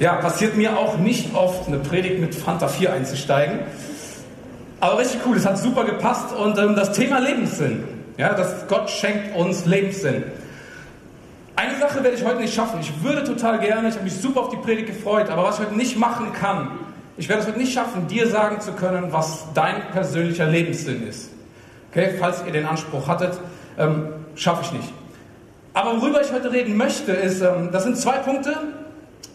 Ja, 0.00 0.14
passiert 0.14 0.56
mir 0.56 0.78
auch 0.78 0.96
nicht 0.96 1.34
oft, 1.34 1.68
eine 1.68 1.76
Predigt 1.76 2.20
mit 2.20 2.34
Fanta 2.34 2.68
4 2.68 2.94
einzusteigen. 2.94 3.58
Aber 4.80 4.98
richtig 4.98 5.20
cool, 5.26 5.36
es 5.36 5.44
hat 5.44 5.58
super 5.58 5.84
gepasst 5.84 6.34
und 6.34 6.56
ähm, 6.56 6.74
das 6.74 6.92
Thema 6.92 7.18
Lebenssinn. 7.18 7.84
Ja, 8.16 8.32
dass 8.32 8.66
Gott 8.66 8.88
schenkt 8.88 9.36
uns 9.36 9.66
Lebenssinn. 9.66 10.24
Eine 11.54 11.78
Sache 11.78 12.02
werde 12.02 12.16
ich 12.16 12.24
heute 12.24 12.38
nicht 12.38 12.54
schaffen. 12.54 12.80
Ich 12.80 13.02
würde 13.02 13.24
total 13.24 13.58
gerne, 13.58 13.88
ich 13.88 13.94
habe 13.94 14.04
mich 14.04 14.14
super 14.14 14.40
auf 14.40 14.48
die 14.48 14.56
Predigt 14.56 14.86
gefreut, 14.86 15.28
aber 15.28 15.44
was 15.44 15.58
ich 15.58 15.66
heute 15.66 15.76
nicht 15.76 15.98
machen 15.98 16.32
kann, 16.32 16.70
ich 17.18 17.28
werde 17.28 17.42
es 17.42 17.48
heute 17.48 17.58
nicht 17.58 17.74
schaffen, 17.74 18.08
dir 18.08 18.26
sagen 18.26 18.58
zu 18.62 18.72
können, 18.72 19.12
was 19.12 19.48
dein 19.52 19.82
persönlicher 19.92 20.46
Lebenssinn 20.46 21.06
ist. 21.06 21.28
Okay, 21.90 22.14
falls 22.18 22.42
ihr 22.46 22.52
den 22.52 22.64
Anspruch 22.64 23.06
hattet, 23.06 23.38
ähm, 23.78 24.08
schaffe 24.34 24.62
ich 24.64 24.72
nicht. 24.72 24.94
Aber 25.74 26.00
worüber 26.00 26.22
ich 26.22 26.32
heute 26.32 26.50
reden 26.50 26.78
möchte, 26.78 27.12
ist, 27.12 27.42
ähm, 27.42 27.68
das 27.70 27.82
sind 27.82 27.98
zwei 27.98 28.16
Punkte, 28.16 28.56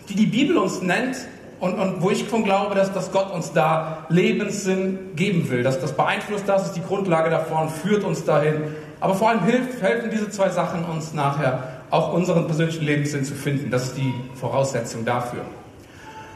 die 0.09 0.15
die 0.15 0.25
Bibel 0.25 0.57
uns 0.57 0.81
nennt 0.81 1.17
und, 1.59 1.75
und 1.75 2.01
wo 2.01 2.09
ich 2.09 2.25
von 2.25 2.43
glaube, 2.43 2.75
dass, 2.75 2.93
dass 2.93 3.11
Gott 3.11 3.31
uns 3.31 3.53
da 3.53 4.05
Lebenssinn 4.09 5.15
geben 5.15 5.49
will. 5.49 5.63
Dass 5.63 5.79
das 5.79 5.93
beeinflusst 5.93 6.47
das, 6.47 6.67
ist 6.67 6.73
die 6.73 6.83
Grundlage 6.83 7.29
davon, 7.29 7.69
führt 7.69 8.03
uns 8.03 8.23
dahin. 8.25 8.63
Aber 8.99 9.15
vor 9.15 9.29
allem 9.29 9.43
hilft, 9.43 9.81
helfen 9.81 10.09
diese 10.11 10.29
zwei 10.29 10.49
Sachen 10.49 10.83
uns 10.85 11.13
nachher 11.13 11.81
auch 11.91 12.13
unseren 12.13 12.45
persönlichen 12.47 12.83
Lebenssinn 12.83 13.23
zu 13.23 13.35
finden. 13.35 13.69
Das 13.71 13.83
ist 13.83 13.97
die 13.97 14.13
Voraussetzung 14.35 15.05
dafür. 15.05 15.41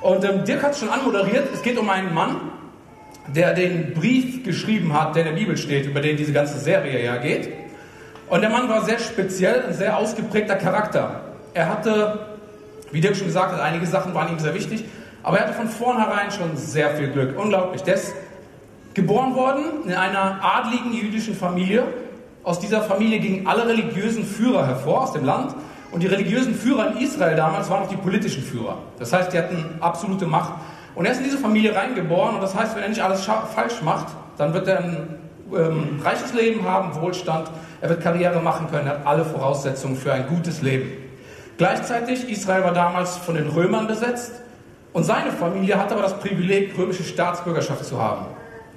Und 0.02 0.24
ähm, 0.24 0.46
Dirk 0.46 0.64
hat 0.64 0.72
es 0.72 0.80
schon 0.80 0.90
anmoderiert. 0.90 1.50
Es 1.54 1.62
geht 1.62 1.78
um 1.78 1.90
einen 1.90 2.14
Mann, 2.14 2.38
der 3.28 3.54
den 3.54 3.94
Brief 3.94 4.44
geschrieben 4.44 4.94
hat, 4.94 5.16
der 5.16 5.26
in 5.26 5.34
der 5.34 5.40
Bibel 5.40 5.58
steht, 5.58 5.86
über 5.86 6.02
den 6.02 6.18
diese 6.18 6.32
ganze 6.32 6.60
Serie 6.60 7.04
ja 7.04 7.18
geht. 7.18 7.50
Und 8.30 8.42
der 8.42 8.50
Mann 8.50 8.70
war 8.70 8.86
sehr 8.86 9.00
speziell, 9.00 9.66
ein 9.68 9.74
sehr 9.74 9.98
ausgeprägter 9.98 10.56
Charakter. 10.56 11.22
Er 11.54 11.68
hatte, 11.68 12.29
wie 12.92 13.02
Dirk 13.02 13.16
schon 13.16 13.28
gesagt 13.28 13.54
hat, 13.54 13.60
einige 13.60 13.86
Sachen 13.86 14.14
waren 14.14 14.32
ihm 14.32 14.40
sehr 14.40 14.54
wichtig, 14.54 14.86
aber 15.24 15.38
er 15.38 15.48
hatte 15.48 15.54
von 15.54 15.68
vornherein 15.68 16.32
schon 16.32 16.56
sehr 16.58 16.92
viel 16.92 17.10
Glück. 17.10 17.38
Unglaublich. 17.38 17.84
Der 17.84 17.96
ist 17.96 18.14
geboren 18.94 19.36
worden 19.36 19.64
in 19.86 19.94
einer 19.94 20.40
adligen 20.42 20.94
jüdischen 20.94 21.36
Familie 21.36 21.84
aus 22.44 22.60
dieser 22.60 22.82
Familie 22.82 23.20
gingen 23.20 23.48
alle 23.48 23.68
religiösen 23.68 24.26
Führer 24.26 24.66
hervor 24.66 25.02
aus 25.02 25.14
dem 25.14 25.26
Land. 25.26 25.56
Und 25.92 26.04
die 26.04 26.08
religiösen 26.08 26.54
Führer 26.56 26.92
in 26.92 26.98
Israel 26.98 27.36
damals 27.36 27.70
waren 27.70 27.84
auch 27.84 27.90
die 27.90 27.98
politischen 27.98 28.44
Führer. 28.44 28.78
Das 29.00 29.12
heißt, 29.12 29.34
die 29.34 29.38
hatten 29.38 29.66
absolute 29.82 30.26
Macht. 30.26 30.54
Und 30.96 31.06
er 31.06 31.12
ist 31.12 31.18
in 31.18 31.26
diese 31.26 31.38
Familie 31.38 31.76
reingeboren. 31.76 32.36
Und 32.36 32.42
das 32.42 32.56
heißt, 32.56 32.76
wenn 32.76 32.84
er 32.84 32.90
nicht 32.90 33.02
alles 33.02 33.24
falsch 33.26 33.82
macht, 33.84 34.08
dann 34.38 34.54
wird 34.54 34.68
er 34.68 34.80
ein 34.80 35.16
ähm, 35.56 36.00
reiches 36.04 36.34
Leben 36.34 36.64
haben, 36.64 37.00
Wohlstand. 37.02 37.50
Er 37.82 37.90
wird 37.90 38.02
Karriere 38.02 38.40
machen 38.40 38.68
können. 38.70 38.88
Er 38.88 39.00
hat 39.00 39.06
alle 39.06 39.26
Voraussetzungen 39.26 39.96
für 39.96 40.14
ein 40.14 40.28
gutes 40.28 40.62
Leben. 40.62 40.92
Gleichzeitig, 41.60 42.30
Israel 42.30 42.64
war 42.64 42.74
damals 42.74 43.18
von 43.18 43.36
den 43.36 43.50
Römern 43.50 43.86
besetzt. 43.86 44.32
Und 44.94 45.04
seine 45.04 45.30
Familie 45.34 45.78
hatte 45.78 45.94
aber 45.94 46.04
das 46.04 46.18
Privileg, 46.18 46.76
römische 46.78 47.04
Staatsbürgerschaft 47.04 47.84
zu 47.84 48.02
haben. 48.02 48.28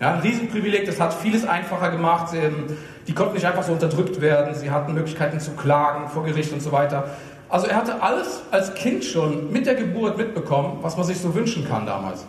Ja, 0.01 0.15
ein 0.15 0.21
Riesenprivileg, 0.21 0.85
das 0.85 0.99
hat 0.99 1.15
vieles 1.15 1.47
einfacher 1.47 1.93
gemacht. 1.93 2.35
Die 3.07 3.15
konnten 3.15 3.35
nicht 3.35 3.47
einfach 3.47 3.63
so 3.63 3.71
unterdrückt 3.71 4.21
werden. 4.21 4.57
Sie 4.57 4.73
hatten 4.73 4.95
Möglichkeiten 4.95 5.39
zu 5.39 5.53
klagen 5.53 6.09
vor 6.09 6.25
Gericht 6.25 6.53
und 6.53 6.61
so 6.61 6.73
weiter. 6.73 7.11
Also 7.49 7.69
er 7.69 7.77
hatte 7.77 8.03
alles 8.03 8.43
als 8.51 8.75
Kind 8.75 9.05
schon 9.05 9.53
mit 9.53 9.65
der 9.65 9.77
Geburt 9.77 10.19
mitbekommen, 10.19 10.79
was 10.83 10.97
man 10.97 11.07
sich 11.07 11.21
so 11.21 11.37
wünschen 11.37 11.69
kann 11.69 11.87
damals. 11.87 12.27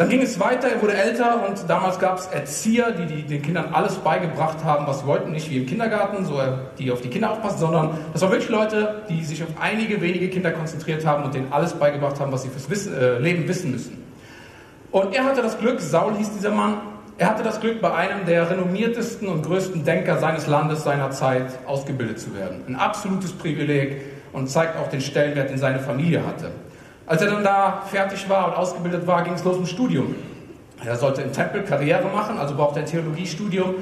Dann 0.00 0.08
ging 0.08 0.22
es 0.22 0.40
weiter, 0.40 0.68
er 0.68 0.80
wurde 0.80 0.94
älter 0.94 1.46
und 1.46 1.68
damals 1.68 1.98
gab 1.98 2.16
es 2.16 2.26
Erzieher, 2.28 2.90
die, 2.90 3.04
die, 3.04 3.22
den 3.22 3.42
Kindern 3.42 3.66
alles 3.74 3.96
beigebracht 3.96 4.64
haben, 4.64 4.86
was 4.86 5.00
sie 5.00 5.06
wollten. 5.06 5.30
Nicht 5.30 5.50
wie 5.50 5.58
im 5.58 5.66
Kindergarten, 5.66 6.24
so 6.24 6.40
die 6.78 6.90
auf 6.90 7.02
die 7.02 7.10
Kinder 7.10 7.32
aufpassen, 7.32 7.58
sondern 7.58 7.98
das 8.14 8.22
waren 8.22 8.30
wirklich 8.30 8.48
Leute, 8.48 9.02
die 9.10 9.22
sich 9.22 9.42
auf 9.42 9.50
einige 9.60 10.00
wenige 10.00 10.30
Kinder 10.30 10.52
konzentriert 10.52 11.04
haben 11.04 11.24
und 11.24 11.34
denen 11.34 11.52
alles 11.52 11.74
beigebracht 11.74 12.18
haben, 12.18 12.32
was 12.32 12.44
sie 12.44 12.48
fürs 12.48 12.70
Wissen, 12.70 12.96
äh, 12.96 13.18
Leben 13.18 13.46
wissen 13.46 13.72
müssen. 13.72 14.02
Und 14.90 15.14
er 15.14 15.22
hatte 15.22 15.42
das 15.42 15.58
Glück, 15.58 15.82
Saul 15.82 16.14
hieß 16.16 16.30
dieser 16.30 16.52
Mann, 16.52 16.78
er 17.18 17.28
hatte 17.28 17.42
das 17.42 17.60
Glück, 17.60 17.82
bei 17.82 17.92
einem 17.92 18.24
der 18.24 18.48
renommiertesten 18.48 19.28
und 19.28 19.42
größten 19.42 19.84
Denker 19.84 20.18
seines 20.18 20.46
Landes, 20.46 20.82
seiner 20.82 21.10
Zeit, 21.10 21.58
ausgebildet 21.66 22.18
zu 22.20 22.34
werden. 22.34 22.62
Ein 22.66 22.76
absolutes 22.76 23.32
Privileg 23.32 24.00
und 24.32 24.48
zeigt 24.48 24.78
auch 24.78 24.88
den 24.88 25.02
Stellenwert, 25.02 25.50
den 25.50 25.58
seine 25.58 25.78
Familie 25.78 26.26
hatte. 26.26 26.52
Als 27.10 27.20
er 27.22 27.28
dann 27.28 27.42
da 27.42 27.82
fertig 27.90 28.28
war 28.28 28.46
und 28.46 28.54
ausgebildet 28.54 29.04
war, 29.04 29.24
ging 29.24 29.32
es 29.32 29.42
los 29.42 29.56
im 29.56 29.66
Studium. 29.66 30.14
Er 30.84 30.94
sollte 30.94 31.22
im 31.22 31.32
Tempel 31.32 31.64
Karriere 31.64 32.04
machen, 32.04 32.38
also 32.38 32.54
brauchte 32.54 32.78
er 32.78 32.86
ein 32.86 32.88
Theologiestudium. 32.88 33.74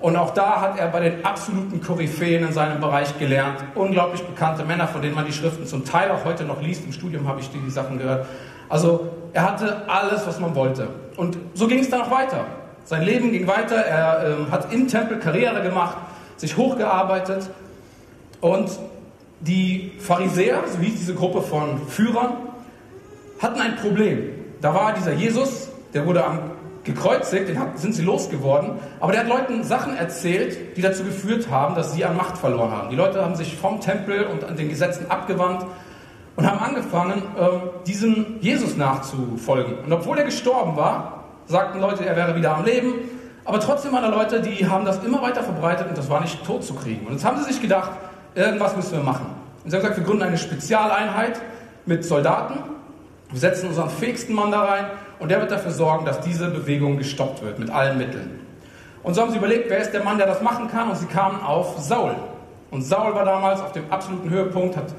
Und 0.00 0.16
auch 0.16 0.34
da 0.34 0.60
hat 0.60 0.78
er 0.78 0.88
bei 0.88 1.00
den 1.00 1.24
absoluten 1.24 1.80
Koryphäen 1.80 2.46
in 2.46 2.52
seinem 2.52 2.82
Bereich 2.82 3.18
gelernt. 3.18 3.64
Unglaublich 3.74 4.22
bekannte 4.22 4.66
Männer, 4.66 4.86
von 4.86 5.00
denen 5.00 5.14
man 5.14 5.24
die 5.24 5.32
Schriften 5.32 5.64
zum 5.64 5.86
Teil 5.86 6.10
auch 6.10 6.26
heute 6.26 6.44
noch 6.44 6.60
liest. 6.60 6.84
Im 6.84 6.92
Studium 6.92 7.26
habe 7.26 7.40
ich 7.40 7.48
die 7.48 7.70
Sachen 7.70 7.96
gehört. 7.96 8.26
Also 8.68 9.08
er 9.32 9.50
hatte 9.50 9.88
alles, 9.88 10.26
was 10.26 10.38
man 10.38 10.54
wollte. 10.54 10.88
Und 11.16 11.38
so 11.54 11.66
ging 11.66 11.78
es 11.78 11.88
dann 11.88 12.02
auch 12.02 12.10
weiter. 12.10 12.44
Sein 12.84 13.00
Leben 13.00 13.32
ging 13.32 13.46
weiter. 13.46 13.76
Er 13.76 14.26
ähm, 14.26 14.50
hat 14.50 14.70
im 14.74 14.88
Tempel 14.88 15.18
Karriere 15.20 15.62
gemacht, 15.62 15.96
sich 16.36 16.54
hochgearbeitet. 16.58 17.48
Und 18.42 18.78
die 19.40 19.92
Pharisäer, 20.00 20.64
so 20.70 20.80
hieß 20.80 20.96
diese 20.96 21.14
Gruppe 21.14 21.40
von 21.40 21.88
Führern, 21.88 22.34
hatten 23.40 23.60
ein 23.60 23.76
Problem. 23.76 24.30
Da 24.60 24.74
war 24.74 24.92
dieser 24.94 25.12
Jesus, 25.12 25.68
der 25.92 26.06
wurde 26.06 26.24
am 26.24 26.38
gekreuzigt, 26.84 27.48
den 27.48 27.58
sind 27.76 27.94
sie 27.94 28.02
losgeworden, 28.02 28.72
aber 29.00 29.12
der 29.12 29.22
hat 29.22 29.28
Leuten 29.28 29.64
Sachen 29.64 29.96
erzählt, 29.96 30.76
die 30.76 30.82
dazu 30.82 31.02
geführt 31.02 31.50
haben, 31.50 31.74
dass 31.74 31.94
sie 31.94 32.04
an 32.04 32.16
Macht 32.16 32.36
verloren 32.36 32.70
haben. 32.70 32.90
Die 32.90 32.96
Leute 32.96 33.24
haben 33.24 33.34
sich 33.34 33.56
vom 33.56 33.80
Tempel 33.80 34.24
und 34.26 34.44
an 34.44 34.56
den 34.56 34.68
Gesetzen 34.68 35.10
abgewandt 35.10 35.64
und 36.36 36.46
haben 36.46 36.58
angefangen, 36.58 37.22
ähm, 37.38 37.60
diesem 37.86 38.38
Jesus 38.40 38.76
nachzufolgen. 38.76 39.78
Und 39.84 39.92
obwohl 39.92 40.18
er 40.18 40.24
gestorben 40.24 40.76
war, 40.76 41.24
sagten 41.46 41.80
Leute, 41.80 42.04
er 42.04 42.16
wäre 42.16 42.36
wieder 42.36 42.54
am 42.56 42.64
Leben, 42.64 42.92
aber 43.44 43.60
trotzdem 43.60 43.92
waren 43.92 44.02
da 44.02 44.08
Leute, 44.08 44.40
die 44.40 44.66
haben 44.66 44.84
das 44.84 45.02
immer 45.04 45.22
weiter 45.22 45.42
verbreitet 45.42 45.88
und 45.88 45.98
das 45.98 46.08
war 46.08 46.20
nicht 46.20 46.44
tot 46.44 46.64
zu 46.64 46.74
kriegen. 46.74 47.06
Und 47.06 47.12
jetzt 47.12 47.24
haben 47.24 47.38
sie 47.38 47.44
sich 47.44 47.60
gedacht, 47.60 47.92
irgendwas 48.34 48.76
müssen 48.76 48.92
wir 48.92 49.04
machen. 49.04 49.26
Und 49.62 49.70
sie 49.70 49.76
haben 49.76 49.82
gesagt, 49.82 49.98
wir 49.98 50.04
gründen 50.04 50.24
eine 50.24 50.38
Spezialeinheit 50.38 51.40
mit 51.86 52.04
Soldaten, 52.04 52.58
wir 53.34 53.40
setzen 53.40 53.66
unseren 53.68 53.90
fähigsten 53.90 54.32
Mann 54.32 54.52
da 54.52 54.62
rein 54.62 54.84
und 55.18 55.28
der 55.28 55.40
wird 55.40 55.50
dafür 55.50 55.72
sorgen, 55.72 56.04
dass 56.04 56.20
diese 56.20 56.50
Bewegung 56.50 56.98
gestoppt 56.98 57.42
wird 57.42 57.58
mit 57.58 57.68
allen 57.68 57.98
Mitteln. 57.98 58.38
Und 59.02 59.14
so 59.14 59.22
haben 59.22 59.32
sie 59.32 59.38
überlegt, 59.38 59.68
wer 59.68 59.78
ist 59.78 59.90
der 59.90 60.04
Mann, 60.04 60.18
der 60.18 60.28
das 60.28 60.40
machen 60.40 60.68
kann 60.68 60.88
und 60.88 60.96
sie 60.96 61.06
kamen 61.06 61.42
auf 61.42 61.80
Saul. 61.80 62.14
Und 62.70 62.82
Saul 62.82 63.12
war 63.12 63.24
damals 63.24 63.60
auf 63.60 63.72
dem 63.72 63.90
absoluten 63.90 64.30
Höhepunkt, 64.30 64.76
hat 64.76 64.94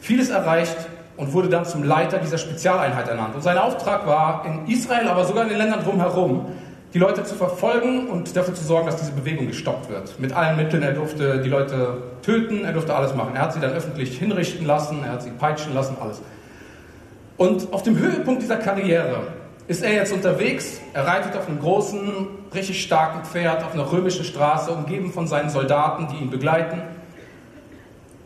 vieles 0.00 0.30
erreicht 0.30 0.74
und 1.18 1.34
wurde 1.34 1.50
dann 1.50 1.66
zum 1.66 1.82
Leiter 1.82 2.16
dieser 2.16 2.38
Spezialeinheit 2.38 3.08
ernannt. 3.08 3.34
Und 3.34 3.42
sein 3.42 3.58
Auftrag 3.58 4.06
war, 4.06 4.46
in 4.46 4.72
Israel, 4.72 5.06
aber 5.08 5.26
sogar 5.26 5.42
in 5.42 5.50
den 5.50 5.58
Ländern 5.58 5.84
drumherum, 5.84 6.46
die 6.94 6.98
Leute 6.98 7.24
zu 7.24 7.34
verfolgen 7.34 8.08
und 8.08 8.34
dafür 8.34 8.54
zu 8.54 8.64
sorgen, 8.64 8.86
dass 8.86 8.96
diese 8.96 9.12
Bewegung 9.12 9.48
gestoppt 9.48 9.90
wird. 9.90 10.18
Mit 10.18 10.32
allen 10.32 10.56
Mitteln. 10.56 10.82
Er 10.82 10.94
durfte 10.94 11.42
die 11.42 11.50
Leute 11.50 11.98
töten, 12.22 12.64
er 12.64 12.72
durfte 12.72 12.94
alles 12.94 13.14
machen. 13.14 13.36
Er 13.36 13.42
hat 13.42 13.52
sie 13.52 13.60
dann 13.60 13.72
öffentlich 13.72 14.18
hinrichten 14.18 14.66
lassen, 14.66 15.04
er 15.04 15.12
hat 15.12 15.22
sie 15.22 15.30
peitschen 15.30 15.74
lassen, 15.74 15.98
alles. 16.00 16.22
Und 17.40 17.72
auf 17.72 17.82
dem 17.82 17.96
Höhepunkt 17.96 18.42
dieser 18.42 18.58
Karriere 18.58 19.22
ist 19.66 19.82
er 19.82 19.94
jetzt 19.94 20.12
unterwegs. 20.12 20.78
Er 20.92 21.06
reitet 21.06 21.34
auf 21.34 21.48
einem 21.48 21.58
großen, 21.58 22.28
richtig 22.52 22.82
starken 22.82 23.24
Pferd 23.24 23.64
auf 23.64 23.72
einer 23.72 23.90
römischen 23.90 24.26
Straße, 24.26 24.70
umgeben 24.70 25.10
von 25.10 25.26
seinen 25.26 25.48
Soldaten, 25.48 26.06
die 26.08 26.22
ihn 26.22 26.28
begleiten. 26.28 26.82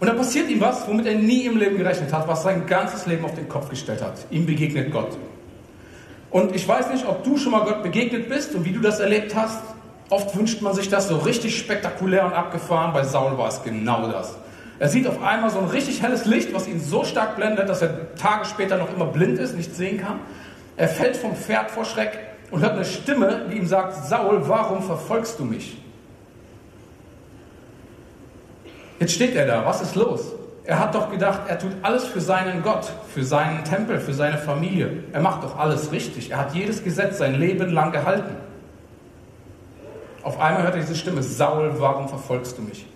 Und 0.00 0.08
da 0.08 0.14
passiert 0.14 0.50
ihm 0.50 0.60
was, 0.60 0.88
womit 0.88 1.06
er 1.06 1.14
nie 1.14 1.46
im 1.46 1.56
Leben 1.56 1.78
gerechnet 1.78 2.12
hat, 2.12 2.26
was 2.26 2.42
sein 2.42 2.66
ganzes 2.66 3.06
Leben 3.06 3.24
auf 3.24 3.36
den 3.36 3.48
Kopf 3.48 3.68
gestellt 3.68 4.02
hat. 4.02 4.14
Ihm 4.32 4.46
begegnet 4.46 4.90
Gott. 4.90 5.16
Und 6.32 6.52
ich 6.52 6.66
weiß 6.66 6.90
nicht, 6.90 7.06
ob 7.06 7.22
du 7.22 7.36
schon 7.36 7.52
mal 7.52 7.60
Gott 7.60 7.84
begegnet 7.84 8.28
bist 8.28 8.52
und 8.56 8.64
wie 8.64 8.72
du 8.72 8.80
das 8.80 8.98
erlebt 8.98 9.36
hast. 9.36 9.62
Oft 10.10 10.36
wünscht 10.36 10.60
man 10.60 10.74
sich 10.74 10.88
das 10.88 11.06
so 11.06 11.18
richtig 11.18 11.56
spektakulär 11.56 12.26
und 12.26 12.32
abgefahren. 12.32 12.92
Bei 12.92 13.04
Saul 13.04 13.38
war 13.38 13.46
es 13.46 13.62
genau 13.62 14.08
das. 14.10 14.34
Er 14.78 14.88
sieht 14.88 15.06
auf 15.06 15.22
einmal 15.22 15.50
so 15.50 15.60
ein 15.60 15.66
richtig 15.66 16.02
helles 16.02 16.24
Licht, 16.24 16.52
was 16.52 16.66
ihn 16.66 16.80
so 16.80 17.04
stark 17.04 17.36
blendet, 17.36 17.68
dass 17.68 17.82
er 17.82 18.14
Tage 18.16 18.44
später 18.44 18.76
noch 18.76 18.92
immer 18.92 19.06
blind 19.06 19.38
ist, 19.38 19.56
nicht 19.56 19.74
sehen 19.74 20.00
kann. 20.00 20.20
Er 20.76 20.88
fällt 20.88 21.16
vom 21.16 21.36
Pferd 21.36 21.70
vor 21.70 21.84
Schreck 21.84 22.18
und 22.50 22.60
hört 22.60 22.72
eine 22.72 22.84
Stimme, 22.84 23.46
die 23.50 23.56
ihm 23.58 23.66
sagt, 23.66 23.94
Saul, 24.06 24.48
warum 24.48 24.82
verfolgst 24.82 25.38
du 25.38 25.44
mich? 25.44 25.80
Jetzt 28.98 29.12
steht 29.12 29.34
er 29.36 29.46
da, 29.46 29.64
was 29.64 29.80
ist 29.80 29.94
los? 29.94 30.32
Er 30.64 30.78
hat 30.78 30.94
doch 30.94 31.10
gedacht, 31.10 31.42
er 31.46 31.58
tut 31.58 31.72
alles 31.82 32.04
für 32.06 32.20
seinen 32.20 32.62
Gott, 32.62 32.90
für 33.12 33.22
seinen 33.22 33.64
Tempel, 33.64 34.00
für 34.00 34.14
seine 34.14 34.38
Familie. 34.38 35.04
Er 35.12 35.20
macht 35.20 35.44
doch 35.44 35.58
alles 35.58 35.92
richtig. 35.92 36.30
Er 36.30 36.38
hat 36.38 36.54
jedes 36.54 36.82
Gesetz 36.82 37.18
sein 37.18 37.34
Leben 37.34 37.70
lang 37.70 37.92
gehalten. 37.92 38.34
Auf 40.22 40.40
einmal 40.40 40.62
hört 40.62 40.74
er 40.74 40.80
diese 40.80 40.96
Stimme, 40.96 41.22
Saul, 41.22 41.74
warum 41.78 42.08
verfolgst 42.08 42.56
du 42.56 42.62
mich? 42.62 42.86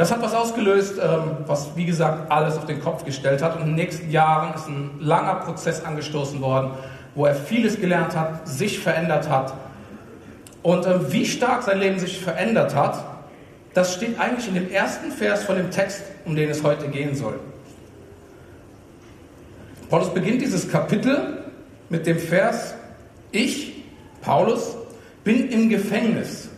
Das 0.00 0.10
hat 0.10 0.22
was 0.22 0.32
ausgelöst, 0.32 0.94
ähm, 0.98 1.36
was 1.46 1.76
wie 1.76 1.84
gesagt 1.84 2.32
alles 2.32 2.56
auf 2.56 2.64
den 2.64 2.80
Kopf 2.80 3.04
gestellt 3.04 3.42
hat. 3.42 3.56
Und 3.56 3.60
in 3.60 3.66
den 3.66 3.74
nächsten 3.74 4.10
Jahren 4.10 4.54
ist 4.54 4.66
ein 4.66 4.92
langer 4.98 5.34
Prozess 5.34 5.84
angestoßen 5.84 6.40
worden, 6.40 6.70
wo 7.14 7.26
er 7.26 7.34
vieles 7.34 7.78
gelernt 7.78 8.16
hat, 8.16 8.48
sich 8.48 8.78
verändert 8.78 9.28
hat. 9.28 9.52
Und 10.62 10.86
ähm, 10.86 11.04
wie 11.10 11.26
stark 11.26 11.64
sein 11.64 11.80
Leben 11.80 11.98
sich 11.98 12.18
verändert 12.18 12.74
hat, 12.74 13.04
das 13.74 13.92
steht 13.92 14.18
eigentlich 14.18 14.48
in 14.48 14.54
dem 14.54 14.70
ersten 14.70 15.12
Vers 15.12 15.44
von 15.44 15.56
dem 15.56 15.70
Text, 15.70 16.02
um 16.24 16.34
den 16.34 16.48
es 16.48 16.62
heute 16.62 16.88
gehen 16.88 17.14
soll. 17.14 17.38
Paulus 19.90 20.14
beginnt 20.14 20.40
dieses 20.40 20.66
Kapitel 20.66 21.44
mit 21.90 22.06
dem 22.06 22.18
Vers, 22.18 22.72
ich, 23.32 23.84
Paulus, 24.22 24.76
bin 25.24 25.50
im 25.50 25.68
Gefängnis. 25.68 26.49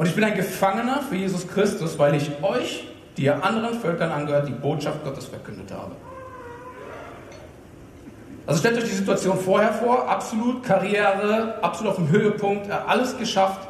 Und 0.00 0.06
ich 0.06 0.14
bin 0.14 0.24
ein 0.24 0.34
Gefangener 0.34 1.02
für 1.02 1.14
Jesus 1.14 1.46
Christus, 1.46 1.98
weil 1.98 2.14
ich 2.14 2.30
euch, 2.42 2.88
die 3.18 3.24
ihr 3.24 3.44
anderen 3.44 3.78
Völkern 3.78 4.10
angehört, 4.10 4.48
die 4.48 4.52
Botschaft 4.52 5.04
Gottes 5.04 5.26
verkündet 5.26 5.70
habe. 5.70 5.90
Also 8.46 8.60
stellt 8.60 8.78
euch 8.78 8.88
die 8.88 8.96
Situation 8.96 9.38
vorher 9.38 9.74
vor, 9.74 10.08
absolut 10.08 10.62
Karriere, 10.62 11.62
absolut 11.62 11.90
auf 11.90 11.96
dem 11.96 12.08
Höhepunkt, 12.08 12.70
alles 12.70 13.18
geschafft. 13.18 13.68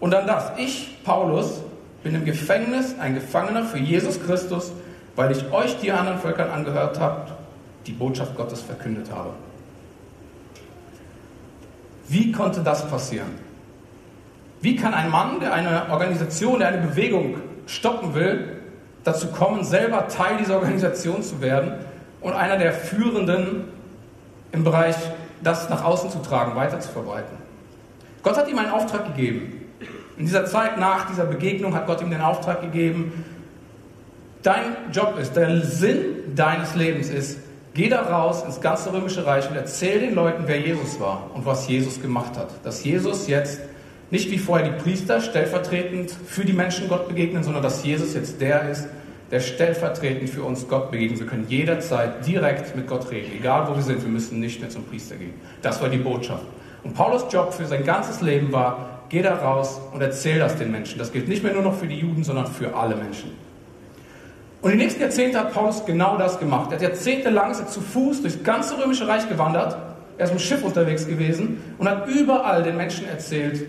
Und 0.00 0.10
dann 0.10 0.26
das, 0.26 0.50
ich, 0.56 1.04
Paulus, 1.04 1.60
bin 2.02 2.16
im 2.16 2.24
Gefängnis 2.24 2.96
ein 2.98 3.14
Gefangener 3.14 3.62
für 3.64 3.78
Jesus 3.78 4.20
Christus, 4.20 4.72
weil 5.14 5.30
ich 5.30 5.52
euch, 5.52 5.78
die 5.78 5.92
anderen 5.92 6.18
Völkern 6.18 6.50
angehört 6.50 6.98
habt, 6.98 7.30
die 7.86 7.92
Botschaft 7.92 8.36
Gottes 8.36 8.60
verkündet 8.60 9.06
habe. 9.14 9.30
Wie 12.08 12.32
konnte 12.32 12.60
das 12.60 12.90
passieren? 12.90 13.49
Wie 14.60 14.76
kann 14.76 14.92
ein 14.92 15.10
Mann, 15.10 15.40
der 15.40 15.54
eine 15.54 15.90
Organisation, 15.90 16.58
der 16.58 16.68
eine 16.68 16.86
Bewegung 16.86 17.36
stoppen 17.66 18.14
will, 18.14 18.60
dazu 19.04 19.28
kommen, 19.28 19.64
selber 19.64 20.08
Teil 20.08 20.36
dieser 20.38 20.56
Organisation 20.56 21.22
zu 21.22 21.40
werden 21.40 21.72
und 22.20 22.32
einer 22.34 22.58
der 22.58 22.72
Führenden 22.72 23.64
im 24.52 24.64
Bereich, 24.64 24.96
das 25.42 25.70
nach 25.70 25.84
außen 25.84 26.10
zu 26.10 26.18
tragen, 26.18 26.56
weiter 26.56 26.80
zu 26.80 26.90
verbreiten? 26.90 27.36
Gott 28.22 28.36
hat 28.36 28.48
ihm 28.48 28.58
einen 28.58 28.70
Auftrag 28.70 29.06
gegeben. 29.06 29.62
In 30.18 30.26
dieser 30.26 30.44
Zeit 30.44 30.78
nach 30.78 31.08
dieser 31.08 31.24
Begegnung 31.24 31.74
hat 31.74 31.86
Gott 31.86 32.02
ihm 32.02 32.10
den 32.10 32.20
Auftrag 32.20 32.60
gegeben, 32.60 33.24
dein 34.42 34.76
Job 34.92 35.18
ist, 35.18 35.34
der 35.34 35.62
Sinn 35.62 36.34
deines 36.34 36.74
Lebens 36.74 37.08
ist, 37.08 37.38
geh 37.72 37.88
da 37.88 38.02
raus 38.02 38.42
ins 38.44 38.60
ganze 38.60 38.92
römische 38.92 39.24
Reich 39.24 39.48
und 39.48 39.56
erzähl 39.56 40.00
den 40.00 40.14
Leuten, 40.14 40.42
wer 40.44 40.60
Jesus 40.60 41.00
war 41.00 41.30
und 41.32 41.46
was 41.46 41.66
Jesus 41.66 42.02
gemacht 42.02 42.36
hat. 42.36 42.50
Dass 42.62 42.84
Jesus 42.84 43.26
jetzt 43.26 43.60
nicht 44.10 44.30
wie 44.30 44.38
vorher 44.38 44.70
die 44.70 44.82
Priester 44.82 45.20
stellvertretend 45.20 46.10
für 46.10 46.44
die 46.44 46.52
Menschen 46.52 46.88
Gott 46.88 47.08
begegnen, 47.08 47.42
sondern 47.42 47.62
dass 47.62 47.84
Jesus 47.84 48.14
jetzt 48.14 48.40
der 48.40 48.68
ist, 48.68 48.88
der 49.30 49.40
stellvertretend 49.40 50.28
für 50.28 50.42
uns 50.42 50.66
Gott 50.66 50.90
begegnet. 50.90 51.20
Wir 51.20 51.26
können 51.26 51.46
jederzeit 51.48 52.26
direkt 52.26 52.74
mit 52.74 52.88
Gott 52.88 53.10
reden, 53.10 53.30
egal 53.38 53.68
wo 53.68 53.76
wir 53.76 53.82
sind. 53.82 54.02
Wir 54.02 54.10
müssen 54.10 54.40
nicht 54.40 54.60
mehr 54.60 54.70
zum 54.70 54.84
Priester 54.84 55.16
gehen. 55.16 55.34
Das 55.62 55.80
war 55.80 55.88
die 55.88 55.98
Botschaft. 55.98 56.44
Und 56.82 56.94
Paulus 56.94 57.24
Job 57.30 57.52
für 57.52 57.66
sein 57.66 57.84
ganzes 57.84 58.20
Leben 58.20 58.50
war, 58.50 59.00
Geh 59.10 59.22
da 59.22 59.34
raus 59.34 59.80
und 59.92 60.00
erzähl 60.00 60.38
das 60.38 60.56
den 60.56 60.70
Menschen. 60.70 60.96
Das 60.96 61.10
gilt 61.10 61.26
nicht 61.26 61.42
mehr 61.42 61.52
nur 61.52 61.62
noch 61.62 61.74
für 61.74 61.88
die 61.88 61.96
Juden, 61.96 62.22
sondern 62.22 62.46
für 62.46 62.76
alle 62.76 62.94
Menschen. 62.94 63.32
Und 64.62 64.70
die 64.70 64.76
nächsten 64.76 65.00
Jahrzehnte 65.00 65.40
hat 65.40 65.52
Paulus 65.52 65.84
genau 65.84 66.16
das 66.16 66.38
gemacht. 66.38 66.70
Er 66.70 66.76
hat 66.76 66.82
jahrzehntelang 66.82 67.50
ist 67.50 67.58
er 67.58 67.66
zu 67.66 67.80
Fuß 67.80 68.22
durchs 68.22 68.40
ganze 68.44 68.78
römische 68.80 69.08
Reich 69.08 69.28
gewandert. 69.28 69.76
Er 70.16 70.26
ist 70.26 70.32
mit 70.32 70.40
dem 70.40 70.44
Schiff 70.44 70.62
unterwegs 70.62 71.08
gewesen 71.08 71.60
und 71.78 71.88
hat 71.88 72.06
überall 72.06 72.62
den 72.62 72.76
Menschen 72.76 73.08
erzählt, 73.08 73.66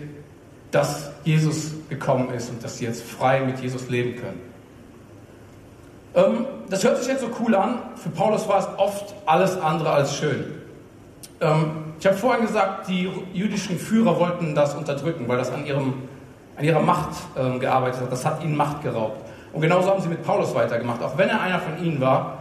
dass 0.72 1.10
Jesus 1.22 1.72
gekommen 1.88 2.30
ist 2.34 2.50
und 2.50 2.64
dass 2.64 2.78
sie 2.78 2.86
jetzt 2.86 3.02
frei 3.02 3.40
mit 3.40 3.60
Jesus 3.60 3.88
leben 3.88 4.16
können. 4.16 4.40
Ähm, 6.14 6.46
das 6.68 6.82
hört 6.82 6.98
sich 6.98 7.06
jetzt 7.06 7.20
so 7.20 7.28
cool 7.40 7.54
an. 7.54 7.78
Für 7.96 8.08
Paulus 8.08 8.48
war 8.48 8.58
es 8.58 8.66
oft 8.78 9.14
alles 9.26 9.58
andere 9.60 9.90
als 9.90 10.16
schön. 10.16 10.44
Ähm, 11.40 11.70
ich 12.00 12.06
habe 12.06 12.16
vorhin 12.16 12.46
gesagt, 12.46 12.88
die 12.88 13.08
jüdischen 13.32 13.78
Führer 13.78 14.18
wollten 14.18 14.54
das 14.54 14.74
unterdrücken, 14.74 15.28
weil 15.28 15.38
das 15.38 15.52
an, 15.52 15.64
ihrem, 15.66 15.94
an 16.56 16.64
ihrer 16.64 16.80
Macht 16.80 17.10
äh, 17.36 17.58
gearbeitet 17.58 18.00
hat. 18.00 18.12
Das 18.12 18.24
hat 18.24 18.42
ihnen 18.42 18.56
Macht 18.56 18.82
geraubt. 18.82 19.18
Und 19.52 19.60
genauso 19.60 19.90
haben 19.90 20.00
sie 20.00 20.08
mit 20.08 20.22
Paulus 20.24 20.54
weitergemacht. 20.54 21.02
Auch 21.02 21.18
wenn 21.18 21.28
er 21.28 21.40
einer 21.40 21.60
von 21.60 21.84
ihnen 21.84 22.00
war, 22.00 22.38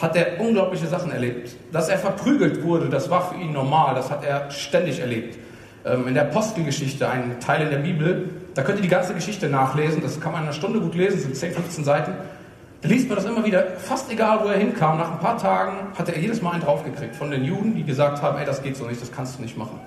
hat 0.00 0.14
er 0.14 0.40
unglaubliche 0.40 0.86
Sachen 0.86 1.10
erlebt. 1.10 1.56
Dass 1.72 1.88
er 1.88 1.98
verprügelt 1.98 2.62
wurde, 2.62 2.88
das 2.88 3.10
war 3.10 3.28
für 3.30 3.34
ihn 3.40 3.52
normal. 3.52 3.96
Das 3.96 4.10
hat 4.10 4.24
er 4.24 4.48
ständig 4.52 5.00
erlebt. 5.00 5.36
Ähm, 5.84 6.08
in 6.08 6.14
der 6.14 6.24
Apostelgeschichte, 6.24 7.08
ein 7.08 7.40
Teil 7.40 7.62
in 7.62 7.70
der 7.70 7.78
Bibel, 7.78 8.30
da 8.54 8.62
könnt 8.62 8.78
ihr 8.78 8.82
die 8.82 8.88
ganze 8.88 9.14
Geschichte 9.14 9.48
nachlesen. 9.48 10.02
Das 10.02 10.20
kann 10.20 10.32
man 10.32 10.42
in 10.42 10.48
einer 10.48 10.56
Stunde 10.56 10.80
gut 10.80 10.94
lesen, 10.94 11.20
sind 11.20 11.36
10, 11.36 11.52
15 11.52 11.84
Seiten. 11.84 12.12
Da 12.80 12.88
liest 12.88 13.08
man 13.08 13.16
das 13.16 13.24
immer 13.24 13.44
wieder, 13.44 13.64
fast 13.78 14.10
egal, 14.10 14.40
wo 14.42 14.48
er 14.48 14.58
hinkam. 14.58 14.98
Nach 14.98 15.12
ein 15.12 15.18
paar 15.18 15.38
Tagen 15.38 15.88
hatte 15.96 16.14
er 16.14 16.20
jedes 16.20 16.42
Mal 16.42 16.52
einen 16.52 16.62
draufgekriegt 16.62 17.16
von 17.16 17.30
den 17.30 17.44
Juden, 17.44 17.74
die 17.74 17.84
gesagt 17.84 18.22
haben, 18.22 18.38
ey, 18.38 18.44
das 18.44 18.62
geht 18.62 18.76
so 18.76 18.86
nicht, 18.86 19.00
das 19.00 19.10
kannst 19.10 19.38
du 19.38 19.42
nicht 19.42 19.56
machen. 19.56 19.80